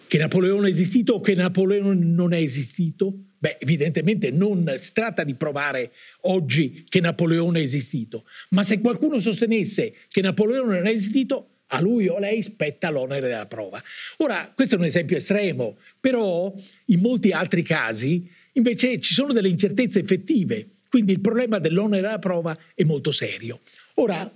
[0.06, 3.12] che Napoleone è esistito o che Napoleone non è esistito?
[3.38, 9.20] Beh, evidentemente non si tratta di provare oggi che Napoleone è esistito, ma se qualcuno
[9.20, 13.82] sostenesse che Napoleone non è esistito, a lui o a lei spetta l'onere della prova.
[14.18, 16.52] Ora, questo è un esempio estremo, però
[16.86, 22.18] in molti altri casi invece ci sono delle incertezze effettive, quindi il problema dell'onere della
[22.18, 23.60] prova è molto serio.
[23.94, 24.30] Ora,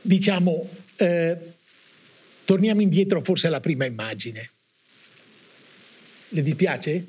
[0.00, 1.36] diciamo, eh,
[2.44, 4.50] torniamo indietro forse alla prima immagine.
[6.34, 7.06] Le dispiace?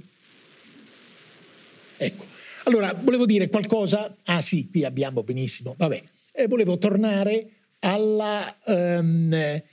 [1.97, 2.25] Ecco.
[2.65, 4.15] Allora, volevo dire qualcosa.
[4.25, 5.73] Ah sì, qui abbiamo benissimo.
[5.75, 7.47] Vabbè, eh, volevo tornare
[7.79, 9.63] alla, um,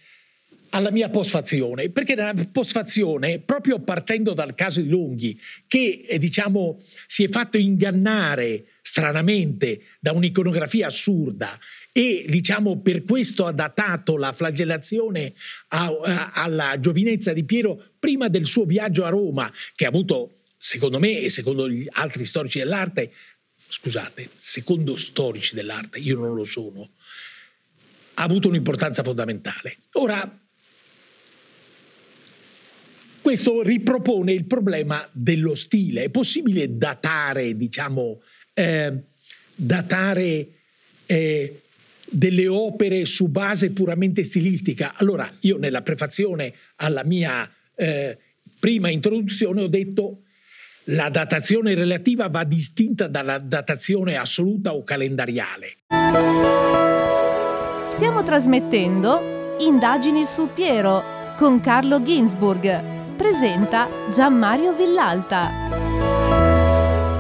[0.70, 6.80] alla mia postfazione, perché nella postfazione, proprio partendo dal caso di Longhi, che eh, diciamo
[7.06, 11.58] si è fatto ingannare stranamente da un'iconografia assurda
[11.92, 15.35] e diciamo per questo ha datato la flagellazione
[15.68, 20.40] a, a, alla giovinezza di Piero prima del suo viaggio a Roma, che ha avuto,
[20.57, 23.12] secondo me e secondo gli altri storici dell'arte,
[23.68, 26.90] scusate, secondo storici dell'arte, io non lo sono,
[28.14, 29.76] ha avuto un'importanza fondamentale.
[29.92, 30.40] Ora,
[33.20, 36.05] questo ripropone il problema dello stile.
[36.05, 38.20] È possibile datare, diciamo,
[38.52, 38.92] eh,
[39.55, 40.48] datare
[41.07, 41.61] eh,
[42.12, 44.92] delle opere su base puramente stilistica?
[44.96, 48.18] Allora, io nella prefazione alla mia eh,
[48.59, 50.22] prima introduzione ho detto
[50.87, 55.77] la datazione relativa va distinta dalla datazione assoluta o calendariale.
[57.88, 65.51] Stiamo trasmettendo Indagini su Piero con Carlo Ginzburg presenta Gianmario Villalta.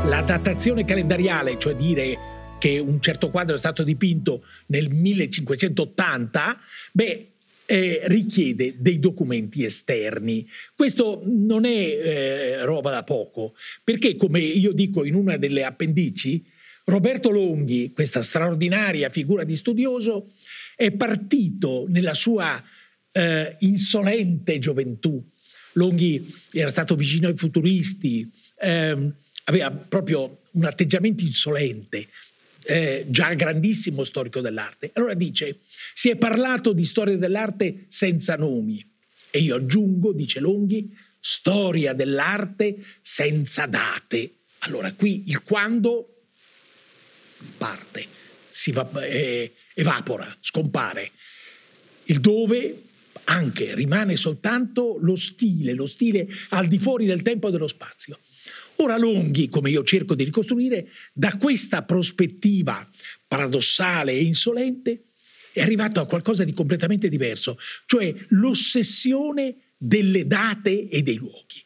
[0.04, 2.31] La datazione calendariale, cioè dire
[2.62, 6.60] che un certo quadro è stato dipinto nel 1580,
[6.92, 7.30] beh,
[7.66, 10.48] eh, richiede dei documenti esterni.
[10.76, 16.44] Questo non è eh, roba da poco, perché come io dico in una delle appendici,
[16.84, 20.30] Roberto Longhi, questa straordinaria figura di studioso,
[20.76, 22.62] è partito nella sua
[23.10, 25.20] eh, insolente gioventù
[25.72, 29.12] Longhi era stato vicino ai futuristi, ehm,
[29.44, 32.06] aveva proprio un atteggiamento insolente,
[32.64, 34.90] eh, già grandissimo storico dell'arte.
[34.94, 35.60] Allora dice,
[35.92, 38.84] si è parlato di storia dell'arte senza nomi.
[39.30, 44.34] E io aggiungo, dice Longhi, storia dell'arte senza date.
[44.60, 46.24] Allora qui il quando
[47.56, 48.06] parte,
[48.48, 51.10] si va, eh, evapora, scompare.
[52.04, 52.82] Il dove
[53.24, 58.18] anche rimane soltanto lo stile, lo stile al di fuori del tempo e dello spazio.
[58.76, 62.86] Ora Longhi, come io cerco di ricostruire, da questa prospettiva
[63.26, 65.04] paradossale e insolente,
[65.52, 71.62] è arrivato a qualcosa di completamente diverso, cioè l'ossessione delle date e dei luoghi.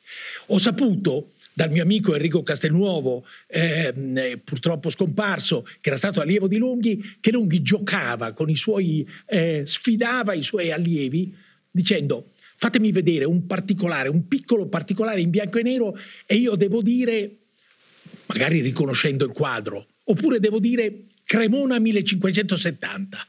[0.47, 6.59] Ho saputo dal mio amico Enrico Castelnuovo, eh, purtroppo scomparso, che era stato allievo di
[6.59, 11.35] Longhi, che Longhi giocava con i suoi, eh, sfidava i suoi allievi
[11.71, 16.83] dicendo fatemi vedere un particolare, un piccolo particolare in bianco e nero e io devo
[16.83, 17.37] dire,
[18.27, 23.27] magari riconoscendo il quadro, oppure devo dire Cremona 1570.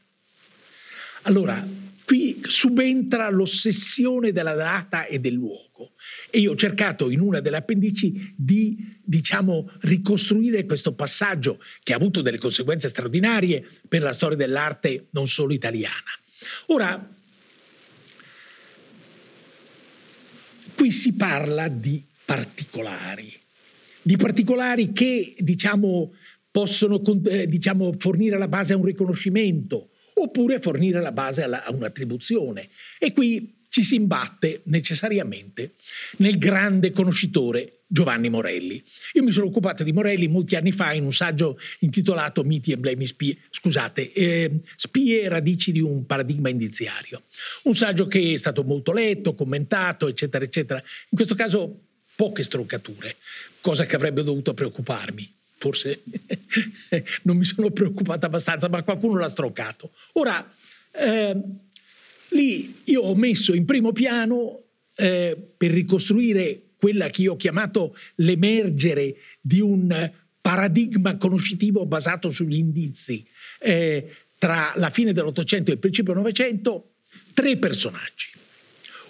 [1.22, 1.66] Allora,
[2.04, 5.92] qui subentra l'ossessione della data e del luogo.
[6.30, 11.96] E io ho cercato in una delle appendici di, diciamo, ricostruire questo passaggio che ha
[11.96, 16.10] avuto delle conseguenze straordinarie per la storia dell'arte non solo italiana.
[16.66, 17.16] Ora,
[20.78, 23.32] Qui si parla di particolari,
[24.00, 26.12] di particolari che diciamo,
[26.52, 32.68] possono eh, diciamo, fornire la base a un riconoscimento oppure fornire la base a un'attribuzione.
[33.00, 35.74] E qui ci si imbatte necessariamente
[36.16, 38.82] nel grande conoscitore Giovanni Morelli.
[39.12, 43.06] Io mi sono occupato di Morelli molti anni fa in un saggio intitolato Miti, emblemi,
[43.06, 47.22] spie, scusate, eh, spie e radici di un paradigma indiziario.
[47.62, 50.80] Un saggio che è stato molto letto, commentato, eccetera, eccetera.
[50.80, 51.82] In questo caso
[52.16, 53.14] poche stroncature,
[53.60, 55.36] cosa che avrebbe dovuto preoccuparmi.
[55.56, 56.02] Forse
[57.22, 59.92] non mi sono preoccupato abbastanza, ma qualcuno l'ha stroncato.
[60.14, 60.44] Ora,
[60.92, 61.36] eh,
[62.30, 64.62] lì io ho messo in primo piano
[64.96, 72.56] eh, per ricostruire quella che io ho chiamato l'emergere di un paradigma conoscitivo basato sugli
[72.56, 73.26] indizi
[73.60, 76.92] eh, tra la fine dell'Ottocento e il principio del Novecento,
[77.34, 78.30] tre personaggi.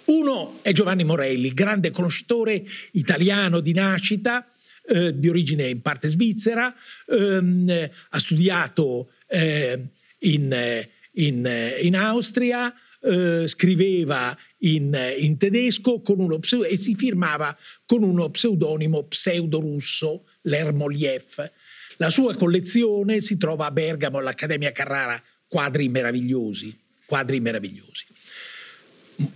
[0.05, 4.51] Uno è Giovanni Morelli, grande conoscitore italiano di nascita,
[4.87, 6.73] eh, di origine in parte svizzera,
[7.07, 9.79] ehm, ha studiato eh,
[10.19, 18.29] in, in, in Austria, eh, scriveva in, in tedesco uno, e si firmava con uno
[18.29, 21.51] pseudonimo pseudo-russo, Lermoliev.
[21.97, 28.05] La sua collezione si trova a Bergamo all'Accademia Carrara, quadri meravigliosi, quadri meravigliosi.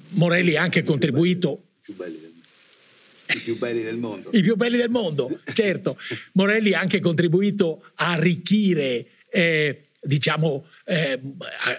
[0.09, 1.67] Morelli ha anche contribuito...
[1.85, 4.29] I più belli del mondo.
[4.31, 5.97] I più belli del mondo, certo.
[6.33, 11.19] Morelli ha anche contribuito a arricchire eh, diciamo, eh,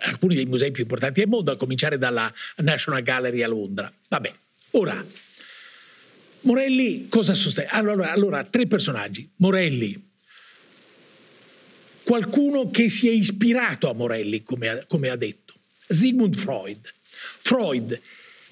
[0.03, 3.93] alcuni dei musei più importanti del mondo, a cominciare dalla National Gallery a Londra.
[4.09, 4.33] Vabbè,
[4.73, 5.05] ora,
[6.43, 7.69] Morelli cosa sostiene?
[7.71, 9.29] Allora, allora, tre personaggi.
[9.37, 10.11] Morelli,
[12.03, 15.55] qualcuno che si è ispirato a Morelli, come ha, come ha detto.
[15.89, 16.81] Sigmund Freud.
[17.39, 17.99] Freud,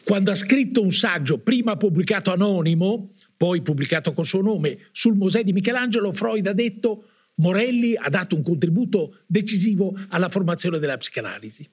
[0.04, 5.42] quando ha scritto un saggio, prima pubblicato anonimo, poi pubblicato con suo nome, sul Mosè
[5.42, 11.68] di Michelangelo, Freud ha detto Morelli ha dato un contributo decisivo alla formazione della psicanalisi.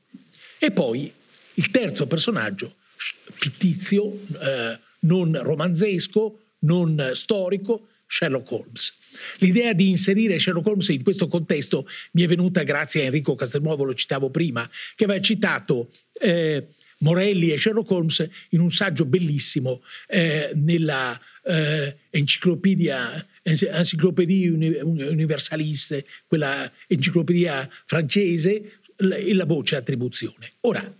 [0.57, 1.11] E poi
[1.55, 8.93] il terzo personaggio, fittizio, eh, non romanzesco, non storico, Sherlock Holmes.
[9.37, 13.83] L'idea di inserire Sherlock Holmes in questo contesto mi è venuta grazie a Enrico Castelnuovo,
[13.83, 16.67] lo citavo prima, che aveva citato eh,
[16.99, 26.71] Morelli e Sherlock Holmes in un saggio bellissimo eh, nella eh, enciclopedia, Encyclopédie Universaliste, quella
[26.87, 30.51] enciclopedia francese, e la voce attribuzione.
[30.61, 30.97] Ora,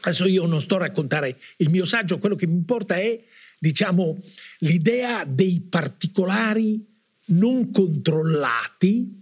[0.00, 3.20] adesso io non sto a raccontare il mio saggio, quello che mi importa è,
[3.58, 4.22] diciamo,
[4.58, 6.84] l'idea dei particolari
[7.26, 9.20] non controllati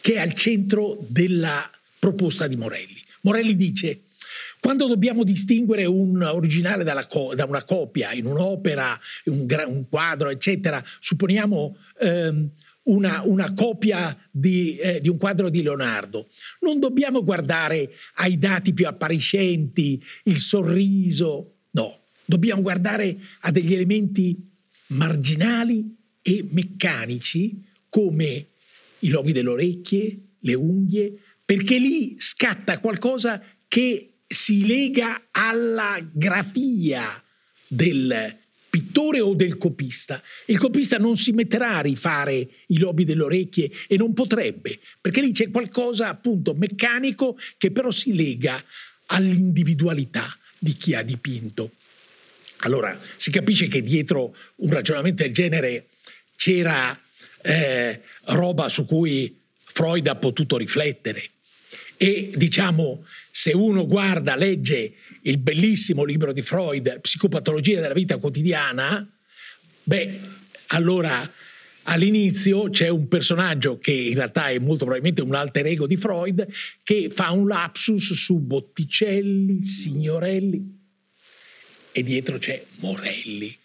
[0.00, 3.02] che è al centro della proposta di Morelli.
[3.22, 4.00] Morelli dice
[4.60, 10.28] quando dobbiamo distinguere un originale co- da una copia in un'opera, un, gra- un quadro,
[10.28, 12.50] eccetera, supponiamo ehm,
[12.82, 16.28] una, una, copia di, eh, di, un quadro di Leonardo,
[16.60, 24.48] non dobbiamo guardare ai dati più appariscenti, il sorriso, no, dobbiamo guardare a degli elementi
[24.88, 28.46] marginali e meccanici come
[29.00, 37.20] i lobi delle orecchie, le unghie, perché lì scatta qualcosa che si lega alla grafia
[37.66, 38.36] del
[38.70, 40.22] pittore o del copista.
[40.46, 45.20] Il copista non si metterà a rifare i lobi delle orecchie e non potrebbe, perché
[45.20, 48.62] lì c'è qualcosa appunto meccanico che però si lega
[49.06, 51.72] all'individualità di chi ha dipinto.
[52.58, 55.86] Allora si capisce che dietro un ragionamento del genere
[56.36, 56.96] c'era
[57.42, 61.30] eh, roba su cui Freud ha potuto riflettere
[61.96, 69.08] e diciamo se uno guarda, legge il bellissimo libro di Freud, Psicopatologia della vita quotidiana,
[69.82, 70.20] beh,
[70.68, 71.30] allora
[71.84, 76.46] all'inizio c'è un personaggio che in realtà è molto probabilmente un alter ego di Freud
[76.82, 80.78] che fa un lapsus su Botticelli, Signorelli
[81.92, 83.56] e dietro c'è Morelli.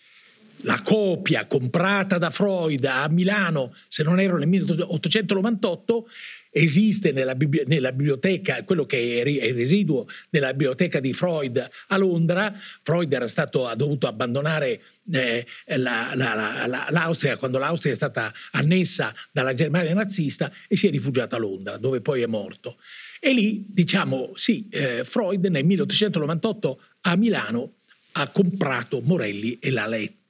[0.65, 6.07] La copia comprata da Freud a Milano, se non ero nel 1898,
[6.49, 12.51] esiste nella, nella, biblioteca, quello che è il residuo della biblioteca di Freud a Londra.
[12.81, 18.33] Freud era stato, ha dovuto abbandonare eh, la, la, la, l'Austria quando l'Austria è stata
[18.51, 22.77] annessa dalla Germania nazista e si è rifugiato a Londra, dove poi è morto.
[23.19, 27.73] E lì, diciamo, sì, eh, Freud nel 1898 a Milano
[28.13, 30.24] ha comprato Morelli e l'ha letto.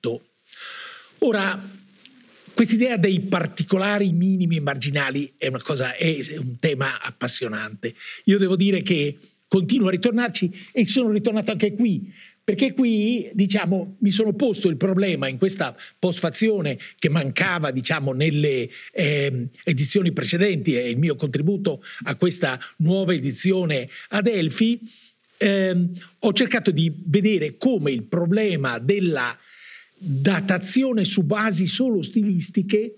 [1.26, 1.74] Ora,
[2.54, 7.94] Quest'idea dei particolari minimi e marginali è, cosa, è un tema appassionante.
[8.26, 13.98] Io devo dire che continuo a ritornarci e sono ritornato anche qui, perché qui diciamo,
[14.00, 20.78] mi sono posto il problema in questa postfazione che mancava diciamo, nelle eh, edizioni precedenti
[20.78, 24.80] e il mio contributo a questa nuova edizione ad Elfi,
[25.38, 29.38] eh, ho cercato di vedere come il problema della
[29.98, 32.96] datazione su basi solo stilistiche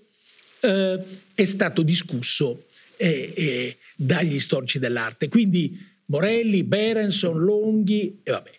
[0.60, 1.00] eh,
[1.34, 2.64] è stato discusso
[2.96, 5.28] eh, eh, dagli storici dell'arte.
[5.28, 8.50] Quindi Morelli, Berenson, Longhi e vabbè.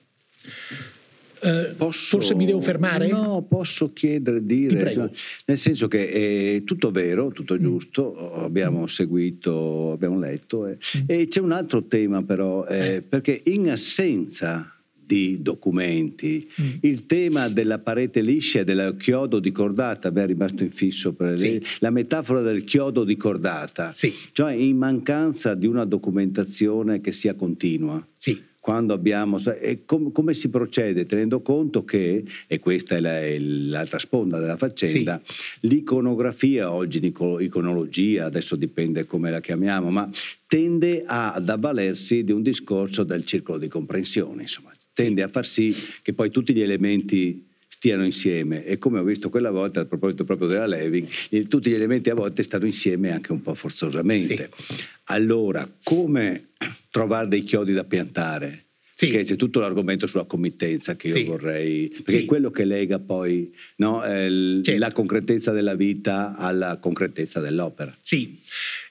[1.42, 3.08] Eh, posso, forse mi devo fermare?
[3.08, 5.10] No, posso chiedere, dire, cioè,
[5.46, 7.62] nel senso che è tutto vero, tutto mm.
[7.62, 8.86] giusto, abbiamo mm.
[8.86, 11.04] seguito, abbiamo letto eh, mm.
[11.08, 13.02] e c'è un altro tema però, eh, eh.
[13.02, 14.79] perché in assenza
[15.10, 16.48] di documenti.
[16.62, 16.70] Mm.
[16.82, 21.40] Il tema della parete liscia e del chiodo di cordata, beh, è rimasto infisso per
[21.40, 21.60] sì.
[21.80, 24.14] la metafora del chiodo di cordata, sì.
[24.34, 28.06] cioè in mancanza di una documentazione che sia continua.
[28.16, 33.20] Sì quando abbiamo e com, come si procede tenendo conto che e questa è, la,
[33.22, 35.68] è l'altra sponda della faccenda sì.
[35.68, 40.08] l'iconografia oggi l'iconologia adesso dipende come la chiamiamo ma
[40.46, 44.72] tende ad avvalersi di un discorso del circolo di comprensione insomma
[45.04, 49.30] tende a far sì che poi tutti gli elementi stiano insieme e come ho visto
[49.30, 51.08] quella volta a proposito proprio della Leving
[51.48, 54.76] tutti gli elementi a volte stanno insieme anche un po' forzosamente sì.
[55.06, 56.50] allora come
[56.90, 58.66] trovare dei chiodi da piantare
[59.00, 59.08] sì.
[59.08, 61.24] Perché c'è tutto l'argomento sulla committenza che io sì.
[61.24, 64.78] vorrei, perché è quello che lega poi no, eh, certo.
[64.78, 67.96] la concretezza della vita alla concretezza dell'opera.
[68.02, 68.38] Sì,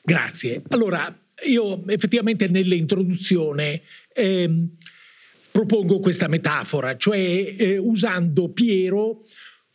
[0.02, 0.62] grazie.
[0.68, 1.14] Allora,
[1.46, 3.82] io effettivamente nell'introduzione
[4.14, 4.76] ehm,
[5.58, 9.24] propongo questa metafora, cioè eh, usando Piero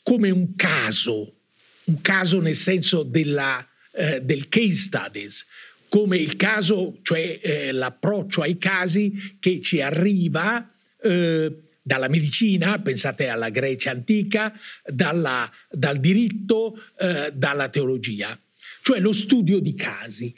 [0.01, 1.39] come un caso,
[1.85, 5.45] un caso nel senso della, eh, del case studies,
[5.89, 10.71] come il caso, cioè eh, l'approccio ai casi che ci arriva
[11.01, 18.39] eh, dalla medicina, pensate alla Grecia antica, dalla, dal diritto, eh, dalla teologia.
[18.83, 20.33] cioè lo studio di casi.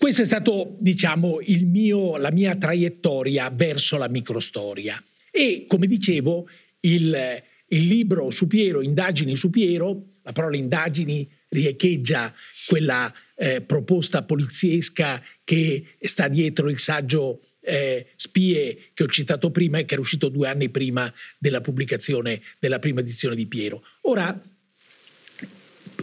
[0.00, 4.98] Questa è stata, diciamo, mio, la mia traiettoria verso la microstoria.
[5.30, 6.48] E, come dicevo,
[6.80, 12.34] il, il libro su Piero, Indagini su Piero, la parola indagini riecheggia
[12.66, 19.76] quella eh, proposta poliziesca che sta dietro il saggio eh, Spie che ho citato prima
[19.76, 23.84] e che era uscito due anni prima della pubblicazione della prima edizione di Piero.
[24.02, 24.42] Ora,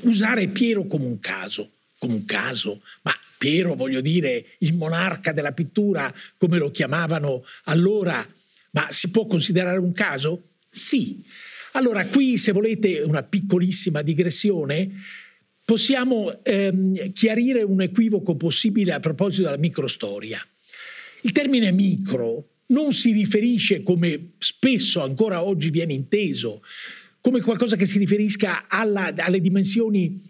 [0.01, 5.51] usare Piero come un caso, come un caso, ma Piero, voglio dire, il monarca della
[5.51, 8.27] pittura, come lo chiamavano allora,
[8.71, 10.49] ma si può considerare un caso?
[10.69, 11.23] Sì.
[11.73, 14.89] Allora, qui, se volete, una piccolissima digressione,
[15.63, 20.43] possiamo ehm, chiarire un equivoco possibile a proposito della microstoria.
[21.21, 26.63] Il termine micro non si riferisce, come spesso ancora oggi viene inteso,
[27.21, 30.21] come qualcosa che si riferisca alla, alle dimensioni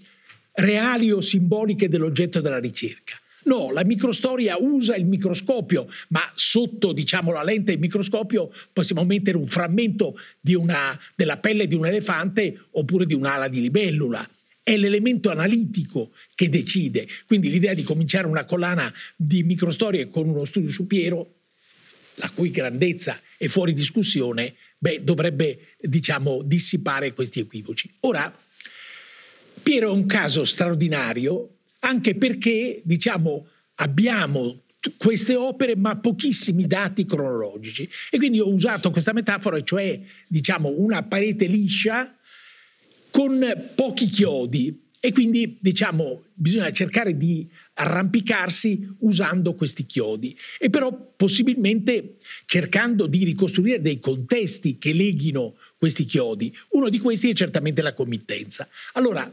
[0.58, 3.20] reali o simboliche dell'oggetto della ricerca.
[3.44, 9.38] No, la microstoria usa il microscopio, ma sotto diciamo, la lente del microscopio possiamo mettere
[9.38, 14.28] un frammento una, della pelle di un elefante oppure di un'ala di libellula.
[14.62, 17.08] È l'elemento analitico che decide.
[17.26, 21.36] Quindi l'idea di cominciare una collana di microstorie con uno studio su Piero,
[22.16, 27.90] la cui grandezza è fuori discussione, beh, dovrebbe diciamo, dissipare questi equivoci.
[28.02, 28.34] Ora,
[29.62, 34.64] Piero è un caso straordinario anche perché diciamo, abbiamo
[34.98, 37.90] queste opere ma pochissimi dati cronologici.
[38.10, 42.16] E quindi ho usato questa metafora, cioè diciamo, una parete liscia
[43.12, 44.86] con pochi chiodi.
[45.00, 50.36] E quindi diciamo, bisogna cercare di arrampicarsi usando questi chiodi.
[50.60, 56.56] E però possibilmente cercando di ricostruire dei contesti che leghino questi chiodi.
[56.70, 58.68] Uno di questi è certamente la committenza.
[58.94, 59.32] Allora,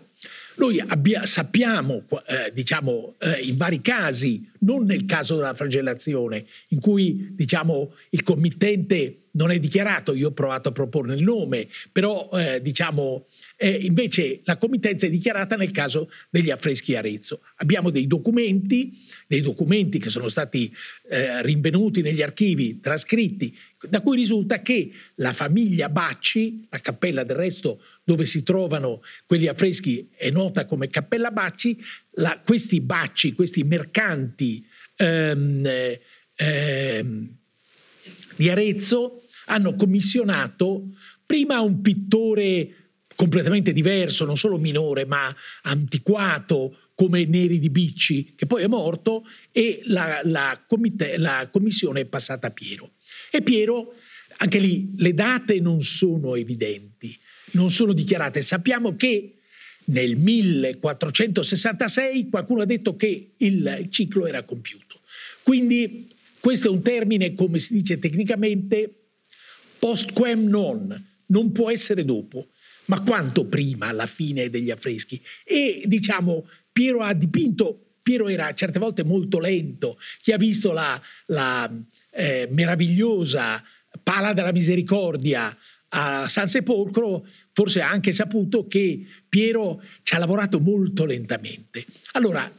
[0.56, 6.80] noi abbia, sappiamo, eh, diciamo, eh, in vari casi, non nel caso della flagellazione, in
[6.80, 12.30] cui diciamo, il committente non è dichiarato, io ho provato a proporne il nome, però
[12.32, 13.26] eh, diciamo,
[13.56, 17.40] eh, invece la committenza è dichiarata nel caso degli affreschi Arezzo.
[17.56, 18.96] Abbiamo dei documenti,
[19.26, 20.72] dei documenti che sono stati
[21.08, 23.56] eh, rinvenuti negli archivi, trascritti,
[23.88, 29.46] da cui risulta che la famiglia Bacci, la cappella del resto dove si trovano quegli
[29.46, 31.82] affreschi è nota come Cappella Bacci,
[32.12, 34.64] la, questi Bacci, questi mercanti
[34.96, 35.66] ehm,
[36.36, 37.36] ehm,
[38.36, 40.90] di Arezzo hanno commissionato
[41.24, 42.84] prima un pittore
[43.16, 49.24] completamente diverso, non solo minore, ma antiquato, come Neri di Bicci, che poi è morto,
[49.50, 52.92] e la, la, comite, la commissione è passata a Piero.
[53.30, 53.94] E Piero,
[54.38, 57.16] anche lì, le date non sono evidenti,
[57.54, 58.42] non sono dichiarate.
[58.42, 59.34] Sappiamo che
[59.86, 65.00] nel 1466 qualcuno ha detto che il ciclo era compiuto.
[65.42, 66.08] Quindi
[66.40, 68.92] questo è un termine, come si dice tecnicamente,
[69.78, 72.48] post quem non, non può essere dopo,
[72.86, 75.20] ma quanto prima, alla fine degli affreschi.
[75.42, 79.98] E diciamo, Piero ha dipinto Piero era certe volte molto lento.
[80.20, 81.72] Chi ha visto la, la
[82.10, 83.64] eh, meravigliosa
[84.02, 85.56] Pala della Misericordia
[85.88, 91.86] a San Sepolcro forse ha anche saputo che Piero ci ha lavorato molto lentamente.
[92.12, 92.50] Allora,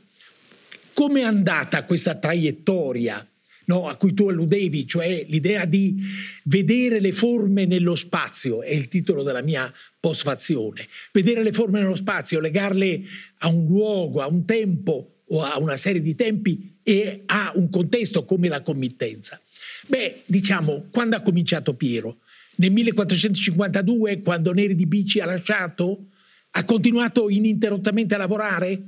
[0.93, 3.23] come è andata questa traiettoria
[3.65, 5.95] no, a cui tu alludevi, cioè l'idea di
[6.43, 11.95] vedere le forme nello spazio, è il titolo della mia postfazione, vedere le forme nello
[11.95, 13.01] spazio, legarle
[13.39, 17.69] a un luogo, a un tempo o a una serie di tempi e a un
[17.69, 19.39] contesto come la committenza.
[19.87, 22.19] Beh, diciamo, quando ha cominciato Piero?
[22.57, 26.05] Nel 1452, quando Neri di Bici ha lasciato,
[26.51, 28.81] ha continuato ininterrottamente a lavorare?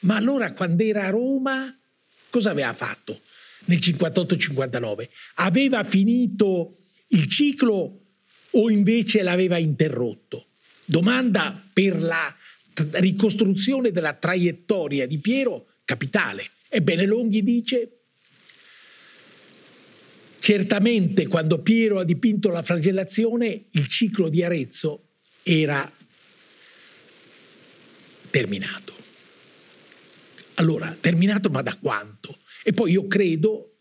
[0.00, 1.74] Ma allora, quando era a Roma,
[2.30, 3.20] cosa aveva fatto
[3.66, 5.08] nel 58-59?
[5.36, 8.00] Aveva finito il ciclo
[8.50, 10.46] o invece l'aveva interrotto?
[10.84, 12.34] Domanda per la
[12.92, 16.50] ricostruzione della traiettoria di Piero capitale.
[16.68, 18.03] Ebbene, Longhi dice
[20.44, 25.90] Certamente quando Piero ha dipinto la flagellazione il ciclo di Arezzo era
[28.28, 28.92] terminato.
[30.56, 32.36] Allora, terminato ma da quanto?
[32.62, 33.76] E poi io credo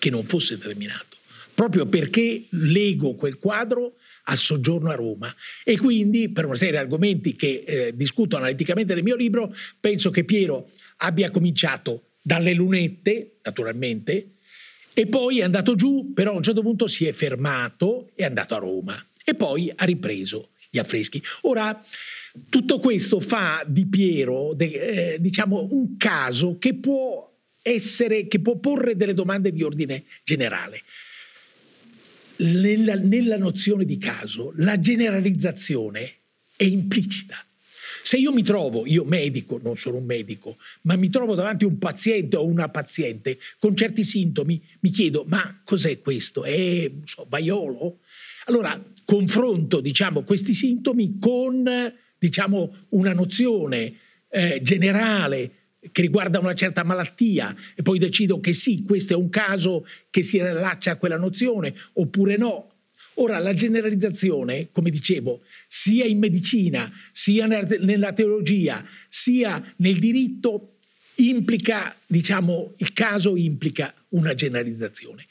[0.00, 1.16] che non fosse terminato,
[1.54, 6.80] proprio perché lego quel quadro al soggiorno a Roma e quindi per una serie di
[6.80, 13.36] argomenti che eh, discuto analiticamente nel mio libro, penso che Piero abbia cominciato dalle lunette,
[13.44, 14.37] naturalmente,
[14.98, 18.56] e poi è andato giù, però a un certo punto si è fermato è andato
[18.56, 21.22] a Roma e poi ha ripreso gli affreschi.
[21.42, 21.80] Ora,
[22.48, 27.28] Tutto questo fa di Piero, de, eh, diciamo, un caso che può
[27.62, 30.82] essere, che può porre delle domande di ordine generale.
[32.36, 36.12] Nella, nella nozione di caso, la generalizzazione
[36.54, 37.44] è implicita.
[38.08, 41.66] Se io mi trovo, io medico, non sono un medico, ma mi trovo davanti a
[41.66, 46.42] un paziente o una paziente con certi sintomi, mi chiedo, ma cos'è questo?
[46.42, 47.98] È so, vaiolo?
[48.46, 51.70] Allora, confronto diciamo, questi sintomi con
[52.18, 53.92] diciamo, una nozione
[54.30, 55.50] eh, generale
[55.92, 60.22] che riguarda una certa malattia e poi decido che sì, questo è un caso che
[60.22, 62.70] si rilaccia a quella nozione oppure no.
[63.20, 70.76] Ora, la generalizzazione, come dicevo, sia in medicina, sia nella teologia, sia nel diritto,
[71.16, 75.26] implica, diciamo, il caso implica una generalizzazione.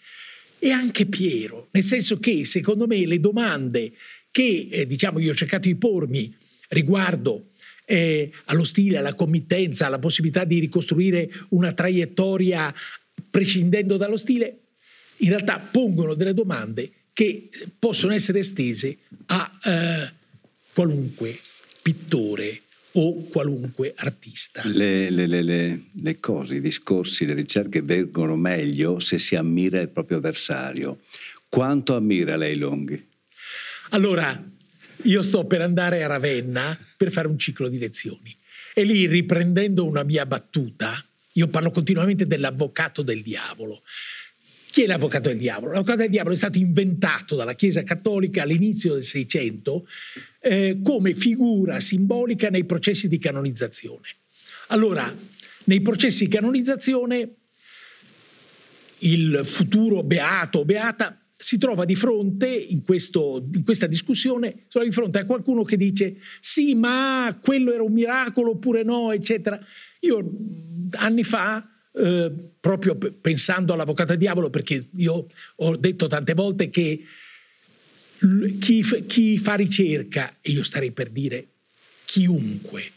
[0.59, 3.93] E anche Piero, nel senso che secondo me le domande
[4.31, 6.35] che, eh, diciamo, io ho cercato di pormi
[6.69, 7.51] riguardo
[7.85, 12.73] eh, allo stile, alla committenza, alla possibilità di ricostruire una traiettoria
[13.29, 14.57] prescindendo dallo stile,
[15.19, 17.49] in realtà pongono delle domande che
[17.79, 18.95] possono essere estese
[19.25, 20.11] a eh,
[20.71, 21.35] qualunque
[21.81, 22.61] pittore
[22.91, 24.61] o qualunque artista.
[24.65, 29.89] Le, le, le, le, cose, i discorsi, le ricerche vengono meglio se si ammira il
[29.89, 30.99] proprio avversario.
[31.49, 33.03] Quanto ammira lei Longhi?
[33.89, 34.39] Allora,
[35.01, 38.37] io sto per andare a Ravenna per fare un ciclo di lezioni
[38.75, 40.93] e lì riprendendo una mia battuta,
[41.33, 43.81] io parlo continuamente dell'avvocato del diavolo.
[44.77, 45.71] Chi è l'avvocato del diavolo?
[45.71, 49.87] L'avvocato del diavolo è stato inventato dalla Chiesa Cattolica all'inizio del Seicento
[50.39, 54.07] eh, come figura simbolica nei processi di canonizzazione.
[54.67, 55.11] Allora,
[55.63, 57.27] nei processi di canonizzazione
[58.99, 64.91] il futuro beato o beata si trova di fronte, in, questo, in, questa discussione, di
[64.91, 69.59] fronte a qualcuno che dice sì, ma quello era un miracolo oppure no, eccetera.
[70.01, 70.23] Io
[70.97, 71.67] anni fa,
[71.97, 77.01] eh, proprio pensando all'avvocato diavolo, perché io ho detto tante volte che
[78.59, 81.47] chi, chi fa ricerca, e io starei per dire
[82.05, 82.91] chiunque,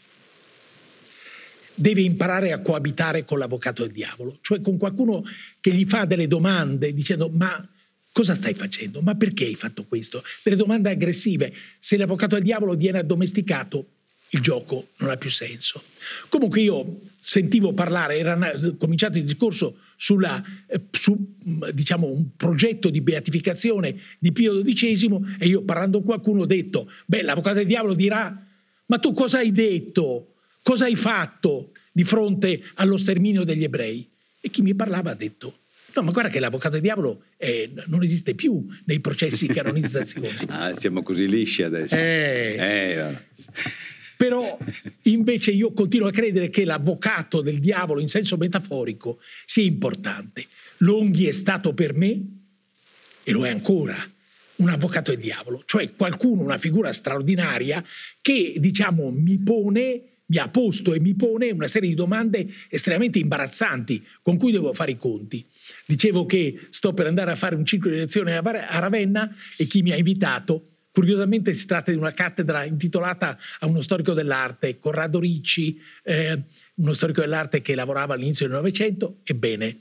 [1.73, 5.23] deve imparare a coabitare con l'avvocato del diavolo, cioè con qualcuno
[5.59, 7.67] che gli fa delle domande dicendo ma
[8.13, 9.01] Cosa stai facendo?
[9.01, 10.21] Ma perché hai fatto questo?
[10.43, 11.53] Delle domande aggressive.
[11.79, 13.87] Se l'avvocato del diavolo viene addomesticato,
[14.33, 15.81] il gioco non ha più senso.
[16.29, 18.37] Comunque io sentivo parlare, era
[18.77, 21.35] cominciato il discorso sulla, eh, su
[21.73, 26.89] diciamo, un progetto di beatificazione di Pio XII e io parlando con qualcuno ho detto,
[27.05, 28.45] beh l'avvocato del diavolo dirà,
[28.85, 30.35] ma tu cosa hai detto?
[30.63, 34.09] Cosa hai fatto di fronte allo sterminio degli ebrei?
[34.39, 35.55] E chi mi parlava ha detto,
[35.93, 40.37] No, ma guarda che l'avvocato del diavolo eh, non esiste più nei processi di canonizzazione.
[40.47, 41.93] ah, siamo così lisci adesso.
[41.93, 43.17] Eh, eh,
[44.21, 44.55] però
[45.05, 50.45] invece io continuo a credere che l'avvocato del diavolo in senso metaforico sia importante.
[50.77, 52.21] Longhi è stato per me,
[53.23, 53.95] e lo è ancora,
[54.57, 57.83] un avvocato del diavolo, cioè qualcuno, una figura straordinaria
[58.21, 63.17] che diciamo mi pone mi ha posto e mi pone una serie di domande estremamente
[63.17, 65.43] imbarazzanti con cui devo fare i conti.
[65.87, 68.39] Dicevo che sto per andare a fare un ciclo di lezioni a
[68.79, 73.81] Ravenna e chi mi ha invitato Curiosamente si tratta di una cattedra intitolata a uno
[73.81, 76.41] storico dell'arte, Corrado Ricci, eh,
[76.75, 79.19] uno storico dell'arte che lavorava all'inizio del Novecento.
[79.23, 79.77] Ebbene,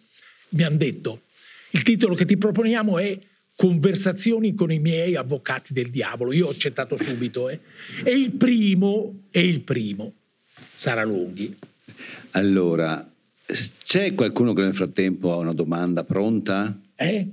[0.51, 1.23] mi hanno detto,
[1.71, 3.19] il titolo che ti proponiamo è
[3.57, 6.33] Conversazioni con i miei avvocati del diavolo.
[6.33, 7.51] Io ho accettato subito.
[7.51, 7.61] Eh.
[8.05, 10.15] E il primo, e il primo,
[10.75, 11.55] sarà Lunghi.
[12.31, 13.07] Allora,
[13.85, 16.75] c'è qualcuno che nel frattempo ha una domanda pronta?
[16.95, 17.29] Eh?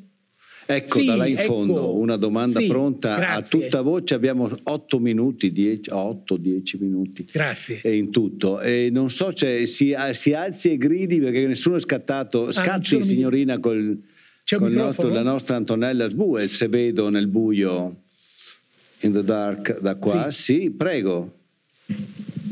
[0.69, 1.53] Ecco, sì, da là in ecco.
[1.53, 3.57] fondo, una domanda sì, pronta grazie.
[3.57, 4.13] a tutta voce.
[4.13, 7.25] Abbiamo 8 minuti, 10, 8-10 minuti.
[7.31, 7.79] Grazie.
[7.81, 8.59] E in tutto.
[8.59, 12.51] E non so, cioè, si, si, alzi e gridi perché nessuno è scattato.
[12.51, 13.97] Scatti, ah, signorina, col,
[14.57, 18.01] con nostro, la nostra Antonella Sbue, se vedo nel buio,
[19.01, 20.29] in the dark, da qua.
[20.31, 21.36] Sì, sì prego.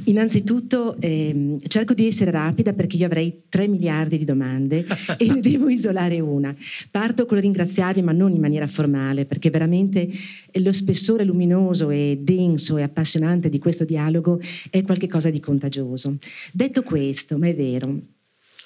[0.06, 4.86] Innanzitutto ehm, cerco di essere rapida perché io avrei 3 miliardi di domande
[5.18, 6.56] e ne devo isolare una.
[6.92, 10.08] Parto con il ringraziarvi, ma non in maniera formale, perché veramente
[10.54, 14.40] lo spessore luminoso e denso e appassionante di questo dialogo
[14.70, 16.18] è qualcosa di contagioso.
[16.52, 18.00] Detto questo, ma è vero,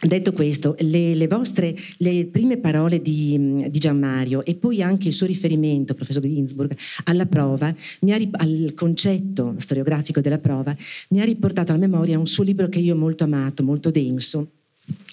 [0.01, 5.13] Detto questo, le, le, vostre le prime parole di, di Gianmario e poi anche il
[5.13, 6.73] suo riferimento, professor Ginsburg,
[7.03, 10.73] alla prova, ha, al concetto storiografico della prova,
[11.09, 14.51] mi ha riportato alla memoria un suo libro che io ho molto amato, molto denso,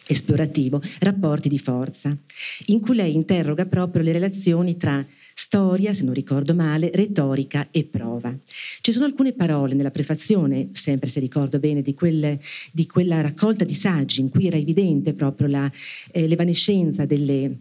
[0.06, 2.16] esplorativo, Rapporti di forza,
[2.66, 5.04] in cui lei interroga proprio le relazioni tra
[5.38, 8.34] storia, se non ricordo male, retorica e prova.
[8.80, 12.40] Ci sono alcune parole nella prefazione, sempre se ricordo bene, di, quelle,
[12.72, 15.70] di quella raccolta di saggi in cui era evidente proprio la,
[16.10, 17.54] eh, l'evanescenza delle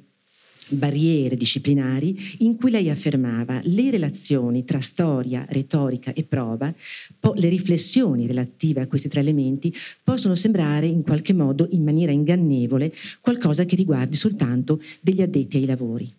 [0.70, 6.74] barriere disciplinari in cui lei affermava le relazioni tra storia, retorica e prova,
[7.20, 9.72] po- le riflessioni relative a questi tre elementi
[10.02, 15.66] possono sembrare in qualche modo in maniera ingannevole qualcosa che riguardi soltanto degli addetti ai
[15.66, 16.10] lavori.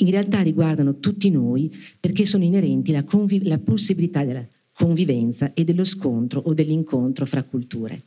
[0.00, 5.64] In realtà riguardano tutti noi perché sono inerenti la, conviv- la possibilità della convivenza e
[5.64, 8.00] dello scontro o dell'incontro fra culture.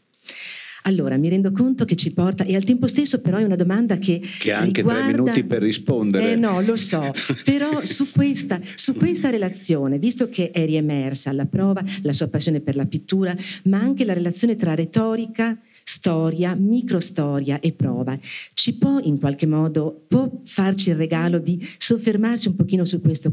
[0.84, 3.98] Allora, mi rendo conto che ci porta, e al tempo stesso però è una domanda
[3.98, 4.20] che...
[4.20, 5.04] Che ha anche riguarda...
[5.04, 6.32] tre minuti per rispondere.
[6.32, 7.12] Eh no, lo so,
[7.46, 12.62] però su questa, su questa relazione, visto che è riemersa alla prova la sua passione
[12.62, 13.36] per la pittura,
[13.66, 15.56] ma anche la relazione tra retorica,
[15.92, 18.18] storia, microstoria e prova,
[18.54, 23.32] ci può in qualche modo, può farci il regalo di soffermarsi un pochino su questo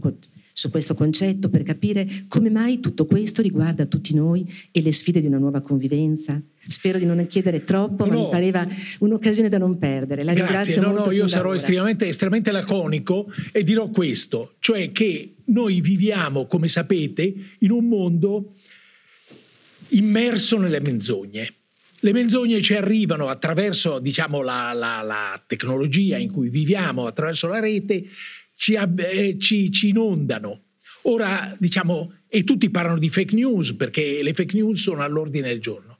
[0.52, 5.20] su questo concetto per capire come mai tutto questo riguarda tutti noi e le sfide
[5.20, 6.42] di una nuova convivenza.
[6.66, 8.66] Spero di non chiedere troppo, no, ma mi pareva
[8.98, 10.24] un'occasione da non perdere.
[10.24, 15.80] La Grazie, no, no, io sarò estremamente, estremamente laconico e dirò questo, cioè che noi
[15.80, 18.54] viviamo, come sapete, in un mondo
[19.90, 21.52] immerso nelle menzogne.
[22.00, 27.58] Le menzogne ci arrivano attraverso diciamo, la, la, la, tecnologia in cui viviamo, attraverso la
[27.58, 28.04] rete,
[28.54, 30.62] ci, eh, ci, ci inondano.
[31.02, 35.60] Ora, diciamo, e tutti parlano di fake news perché le fake news sono all'ordine del
[35.60, 35.98] giorno.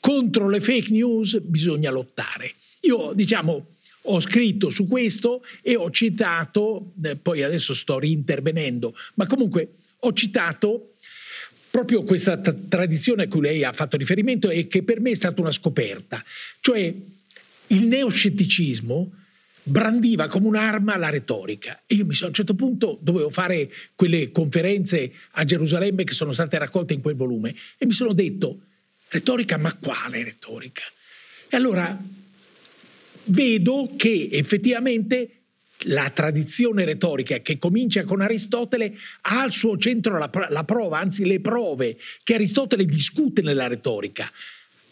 [0.00, 2.52] Contro le fake news bisogna lottare.
[2.82, 9.26] Io, diciamo, ho scritto su questo e ho citato, eh, poi adesso sto rintervenendo, ma
[9.26, 10.94] comunque ho citato
[11.78, 15.14] proprio questa t- tradizione a cui lei ha fatto riferimento e che per me è
[15.14, 16.22] stata una scoperta,
[16.58, 16.92] cioè
[17.68, 19.12] il neoscetticismo
[19.62, 21.82] brandiva come un'arma la retorica.
[21.86, 26.14] E io mi sono, a un certo punto dovevo fare quelle conferenze a Gerusalemme che
[26.14, 28.62] sono state raccolte in quel volume e mi sono detto,
[29.10, 30.82] retorica, ma quale retorica?
[31.48, 31.96] E allora
[33.24, 35.37] vedo che effettivamente
[35.82, 41.24] la tradizione retorica che comincia con Aristotele ha al suo centro la, la prova, anzi
[41.24, 44.30] le prove che Aristotele discute nella retorica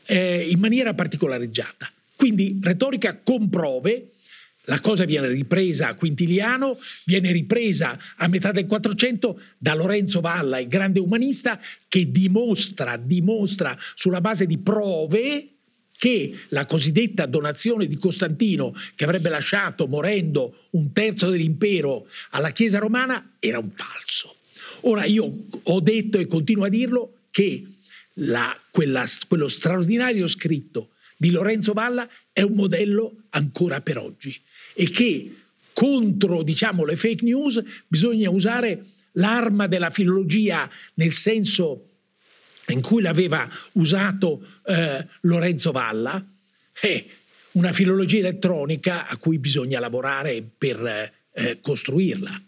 [0.06, 1.90] eh, in maniera particolareggiata.
[2.14, 4.12] Quindi retorica con prove,
[4.68, 10.58] la cosa viene ripresa a Quintiliano, viene ripresa a metà del 400 da Lorenzo Valla,
[10.58, 15.55] il grande umanista, che dimostra, dimostra sulla base di prove
[15.98, 22.78] che la cosiddetta donazione di Costantino, che avrebbe lasciato morendo un terzo dell'impero alla Chiesa
[22.78, 24.34] romana, era un falso.
[24.82, 27.64] Ora io ho detto e continuo a dirlo che
[28.14, 34.38] la, quella, quello straordinario scritto di Lorenzo Valla è un modello ancora per oggi
[34.74, 35.34] e che
[35.72, 41.88] contro diciamo, le fake news bisogna usare l'arma della filologia nel senso
[42.68, 46.24] in cui l'aveva usato eh, Lorenzo Valla,
[46.72, 47.04] è
[47.52, 52.42] una filologia elettronica a cui bisogna lavorare per eh, costruirla.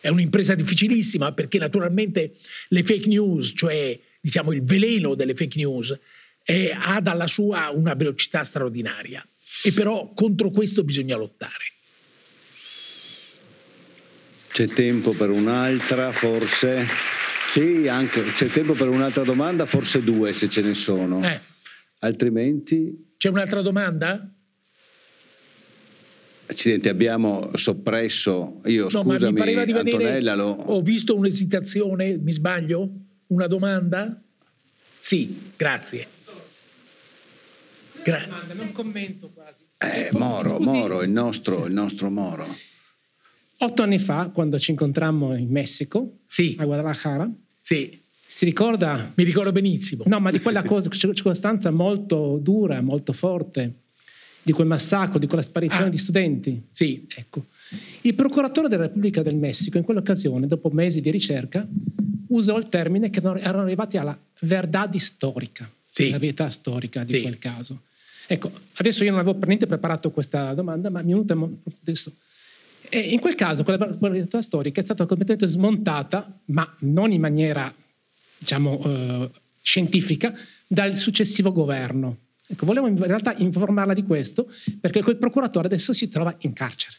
[0.00, 2.34] È un'impresa difficilissima perché naturalmente
[2.68, 5.98] le fake news, cioè diciamo il veleno delle fake news,
[6.44, 9.26] eh, ha dalla sua una velocità straordinaria
[9.62, 11.72] e però contro questo bisogna lottare.
[14.52, 16.86] C'è tempo per un'altra, forse?
[17.54, 21.22] Sì, anche, c'è tempo per un'altra domanda, forse due se ce ne sono.
[21.22, 21.40] Eh.
[22.00, 23.12] Altrimenti...
[23.16, 24.28] C'è un'altra domanda?
[26.46, 30.46] Accidenti, abbiamo soppresso, io no, scusami, ma mi pareva di Antonella, lo...
[30.48, 32.90] ho visto un'esitazione, mi sbaglio?
[33.28, 34.20] Una domanda?
[34.98, 36.08] Sì, grazie.
[38.02, 39.62] Gra- domanda, non commento quasi.
[39.78, 40.62] Eh, Moro, Scusi.
[40.64, 41.68] Moro, il nostro, sì.
[41.68, 42.46] il nostro Moro.
[43.58, 46.56] Otto anni fa, quando ci incontrammo in Messico, sì.
[46.58, 47.30] a Guadalajara,
[47.64, 47.98] sì.
[48.26, 49.12] si ricorda...
[49.14, 50.04] Mi ricordo benissimo.
[50.06, 53.72] No, ma di quella circostanza molto dura, molto forte,
[54.42, 55.90] di quel massacro, di quella sparizione ah.
[55.90, 56.62] di studenti.
[56.70, 57.06] Sì.
[57.16, 57.46] Ecco.
[58.02, 61.66] Il procuratore della Repubblica del Messico, in quell'occasione, dopo mesi di ricerca,
[62.28, 66.10] usò il termine che erano arrivati alla verità storica, sì.
[66.10, 67.22] la verità storica di sì.
[67.22, 67.80] quel caso.
[68.26, 71.36] Ecco, adesso io non avevo per niente preparato questa domanda, ma mi è venuta
[71.80, 72.12] adesso.
[72.88, 77.72] E in quel caso quella verità storica è stata completamente smontata, ma non in maniera,
[78.38, 79.30] diciamo, eh,
[79.62, 80.34] scientifica,
[80.66, 82.18] dal successivo governo.
[82.46, 86.96] Ecco, volevo in realtà informarla di questo, perché quel procuratore adesso si trova in carcere.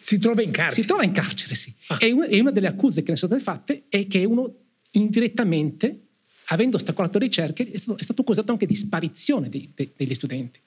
[0.00, 0.82] Si trova in carcere?
[0.82, 1.72] Si trova in carcere, sì.
[1.88, 1.98] Ah.
[2.00, 4.54] E, una, e una delle accuse che ne sono state fatte è che uno
[4.92, 6.06] indirettamente
[6.50, 10.60] avendo ostacolato ricerche, è stato, è stato accusato anche di sparizione dei, dei, degli studenti.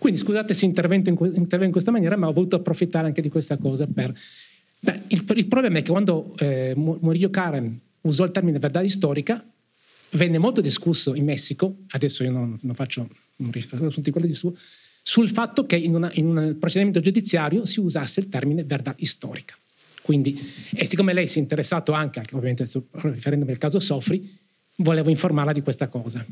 [0.00, 3.28] Quindi scusate se intervengo in, intervengo in questa maniera, ma ho voluto approfittare anche di
[3.28, 4.12] questa cosa per
[4.82, 9.44] Beh, il, il, problema è che quando eh, Murillo Karen usò il termine verità storica,
[10.12, 14.34] venne molto discusso in Messico, adesso io non, non faccio un riferimento di quello di
[14.34, 14.56] suo,
[15.02, 19.54] sul fatto che in, una, in, un procedimento giudiziario si usasse il termine verità storica.
[20.00, 20.40] Quindi,
[20.74, 24.34] e siccome lei si è interessato anche, ovviamente riferendomi al caso Sofri,
[24.76, 26.24] volevo informarla di questa cosa.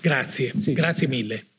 [0.00, 0.72] Grazie, sì.
[0.72, 1.49] grazie mille.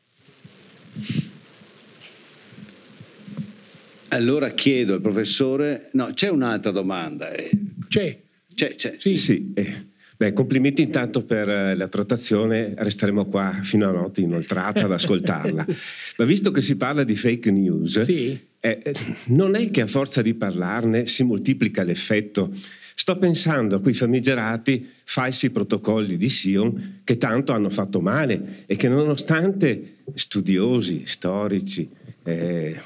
[4.10, 7.32] Allora chiedo al professore, no, c'è un'altra domanda.
[7.32, 7.50] Eh.
[7.88, 8.20] C'è.
[8.54, 8.96] C'è, c'è.
[8.98, 9.16] Sì.
[9.16, 9.52] sì.
[9.54, 9.90] Eh.
[10.22, 15.66] Beh, complimenti intanto per eh, la trattazione, resteremo qua fino a notte inoltrata ad ascoltarla.
[16.18, 18.40] Ma visto che si parla di fake news, sì.
[18.60, 18.94] eh, eh
[19.28, 22.54] non è che a forza di parlarne si moltiplica l'effetto.
[23.02, 28.76] Sto pensando a quei famigerati falsi protocolli di Sion che tanto hanno fatto male e
[28.76, 31.90] che nonostante studiosi, storici,
[32.22, 32.80] eh,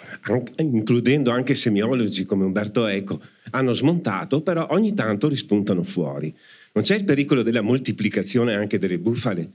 [0.59, 6.33] includendo anche semiologi come Umberto Eco, hanno smontato, però ogni tanto rispuntano fuori.
[6.71, 9.49] Non c'è il pericolo della moltiplicazione anche delle bufale?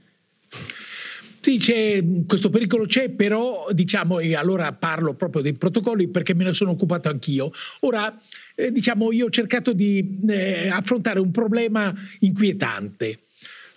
[1.41, 6.43] Sì, c'è, questo pericolo c'è, però diciamo, e allora parlo proprio dei protocolli perché me
[6.43, 7.51] ne sono occupato anch'io.
[7.79, 8.15] Ora,
[8.61, 13.23] eh, diciamo, io ho cercato di eh, affrontare un problema inquietante.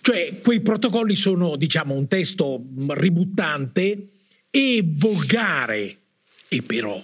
[0.01, 4.09] Cioè, quei protocolli sono, diciamo, un testo ributtante
[4.51, 5.97] e volgare,
[6.47, 7.03] e però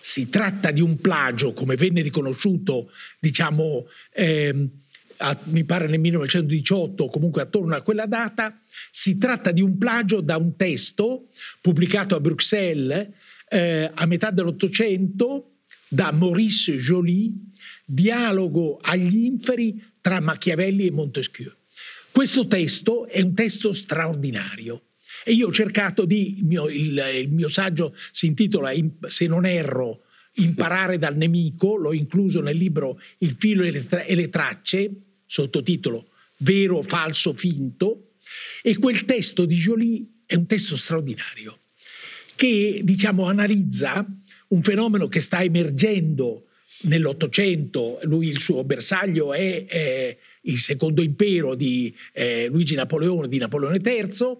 [0.00, 4.68] si tratta di un plagio, come venne riconosciuto, diciamo, eh,
[5.16, 8.56] a, mi pare nel 1918, comunque attorno a quella data,
[8.88, 11.26] si tratta di un plagio da un testo
[11.60, 13.08] pubblicato a Bruxelles
[13.48, 15.55] eh, a metà dell'Ottocento
[15.88, 17.32] da Maurice Joly,
[17.84, 21.52] Dialogo agli inferi tra Machiavelli e Montesquieu.
[22.10, 24.82] Questo testo è un testo straordinario
[25.24, 28.72] e io ho cercato di, il mio, il, il mio saggio si intitola,
[29.08, 30.02] se non erro,
[30.38, 34.90] Imparare dal nemico, l'ho incluso nel libro Il filo e le, tra- e le tracce,
[35.24, 36.08] sottotitolo
[36.38, 38.16] Vero, falso, finto,
[38.60, 41.58] e quel testo di Joly è un testo straordinario
[42.34, 44.06] che diciamo analizza
[44.48, 46.46] un fenomeno che sta emergendo
[46.82, 53.38] nell'Ottocento, lui il suo bersaglio è, è il secondo impero di eh, Luigi Napoleone, di
[53.38, 54.36] Napoleone III,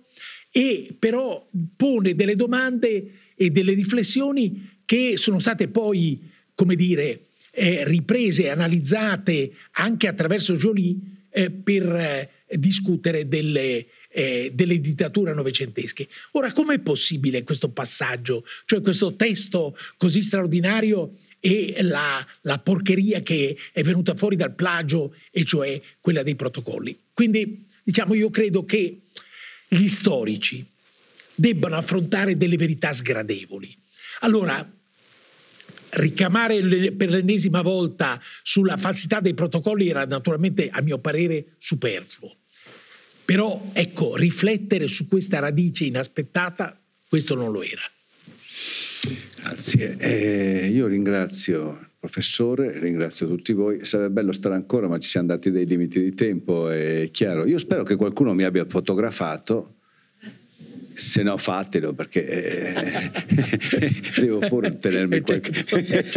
[0.51, 1.47] e però
[1.77, 6.23] pone delle domande e delle riflessioni che sono state poi,
[6.55, 11.01] come dire, eh, riprese e analizzate anche attraverso Joly
[11.31, 16.09] eh, per eh, discutere delle, eh, delle dittature novecentesche.
[16.33, 23.57] Ora, com'è possibile questo passaggio, cioè questo testo così straordinario e la, la, porcheria che
[23.73, 26.99] è venuta fuori dal plagio, e cioè quella dei protocolli?
[27.13, 29.01] Quindi, diciamo, io credo che
[29.69, 30.65] gli storici
[31.35, 33.77] debbano affrontare delle verità sgradevoli.
[34.21, 34.69] Allora,
[35.91, 42.35] ricamare per l'ennesima volta sulla falsità dei protocolli era naturalmente, a mio parere, superfluo.
[43.27, 47.83] Però, ecco, riflettere su questa radice inaspettata, questo non lo era.
[49.43, 49.97] Grazie.
[49.99, 53.85] Eh, io ringrazio il professore, ringrazio tutti voi.
[53.85, 57.47] Sarebbe bello stare ancora, ma ci siamo dati dei limiti di tempo, è chiaro.
[57.47, 59.76] Io spero che qualcuno mi abbia fotografato
[60.97, 63.11] se no fatelo perché eh,
[64.19, 65.53] devo pure tenermi qualche...
[65.53, 66.13] certo,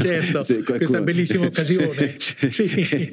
[0.00, 0.44] certo.
[0.48, 3.10] Sì, questa bellissima occasione sì.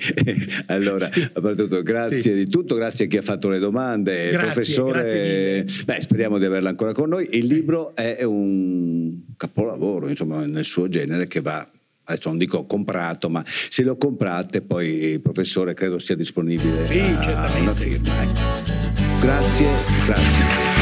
[0.67, 1.29] allora sì.
[1.31, 6.01] tutto grazie di tutto grazie a chi ha fatto le domande grazie, professore grazie beh,
[6.01, 11.27] speriamo di averla ancora con noi il libro è un capolavoro insomma nel suo genere
[11.27, 11.67] che va
[12.05, 16.99] adesso non dico comprato, ma se lo comprate poi il professore credo sia disponibile sì,
[16.99, 18.21] a una firma.
[18.21, 18.64] Eh.
[19.25, 19.71] Grazie,
[20.05, 20.74] grazie.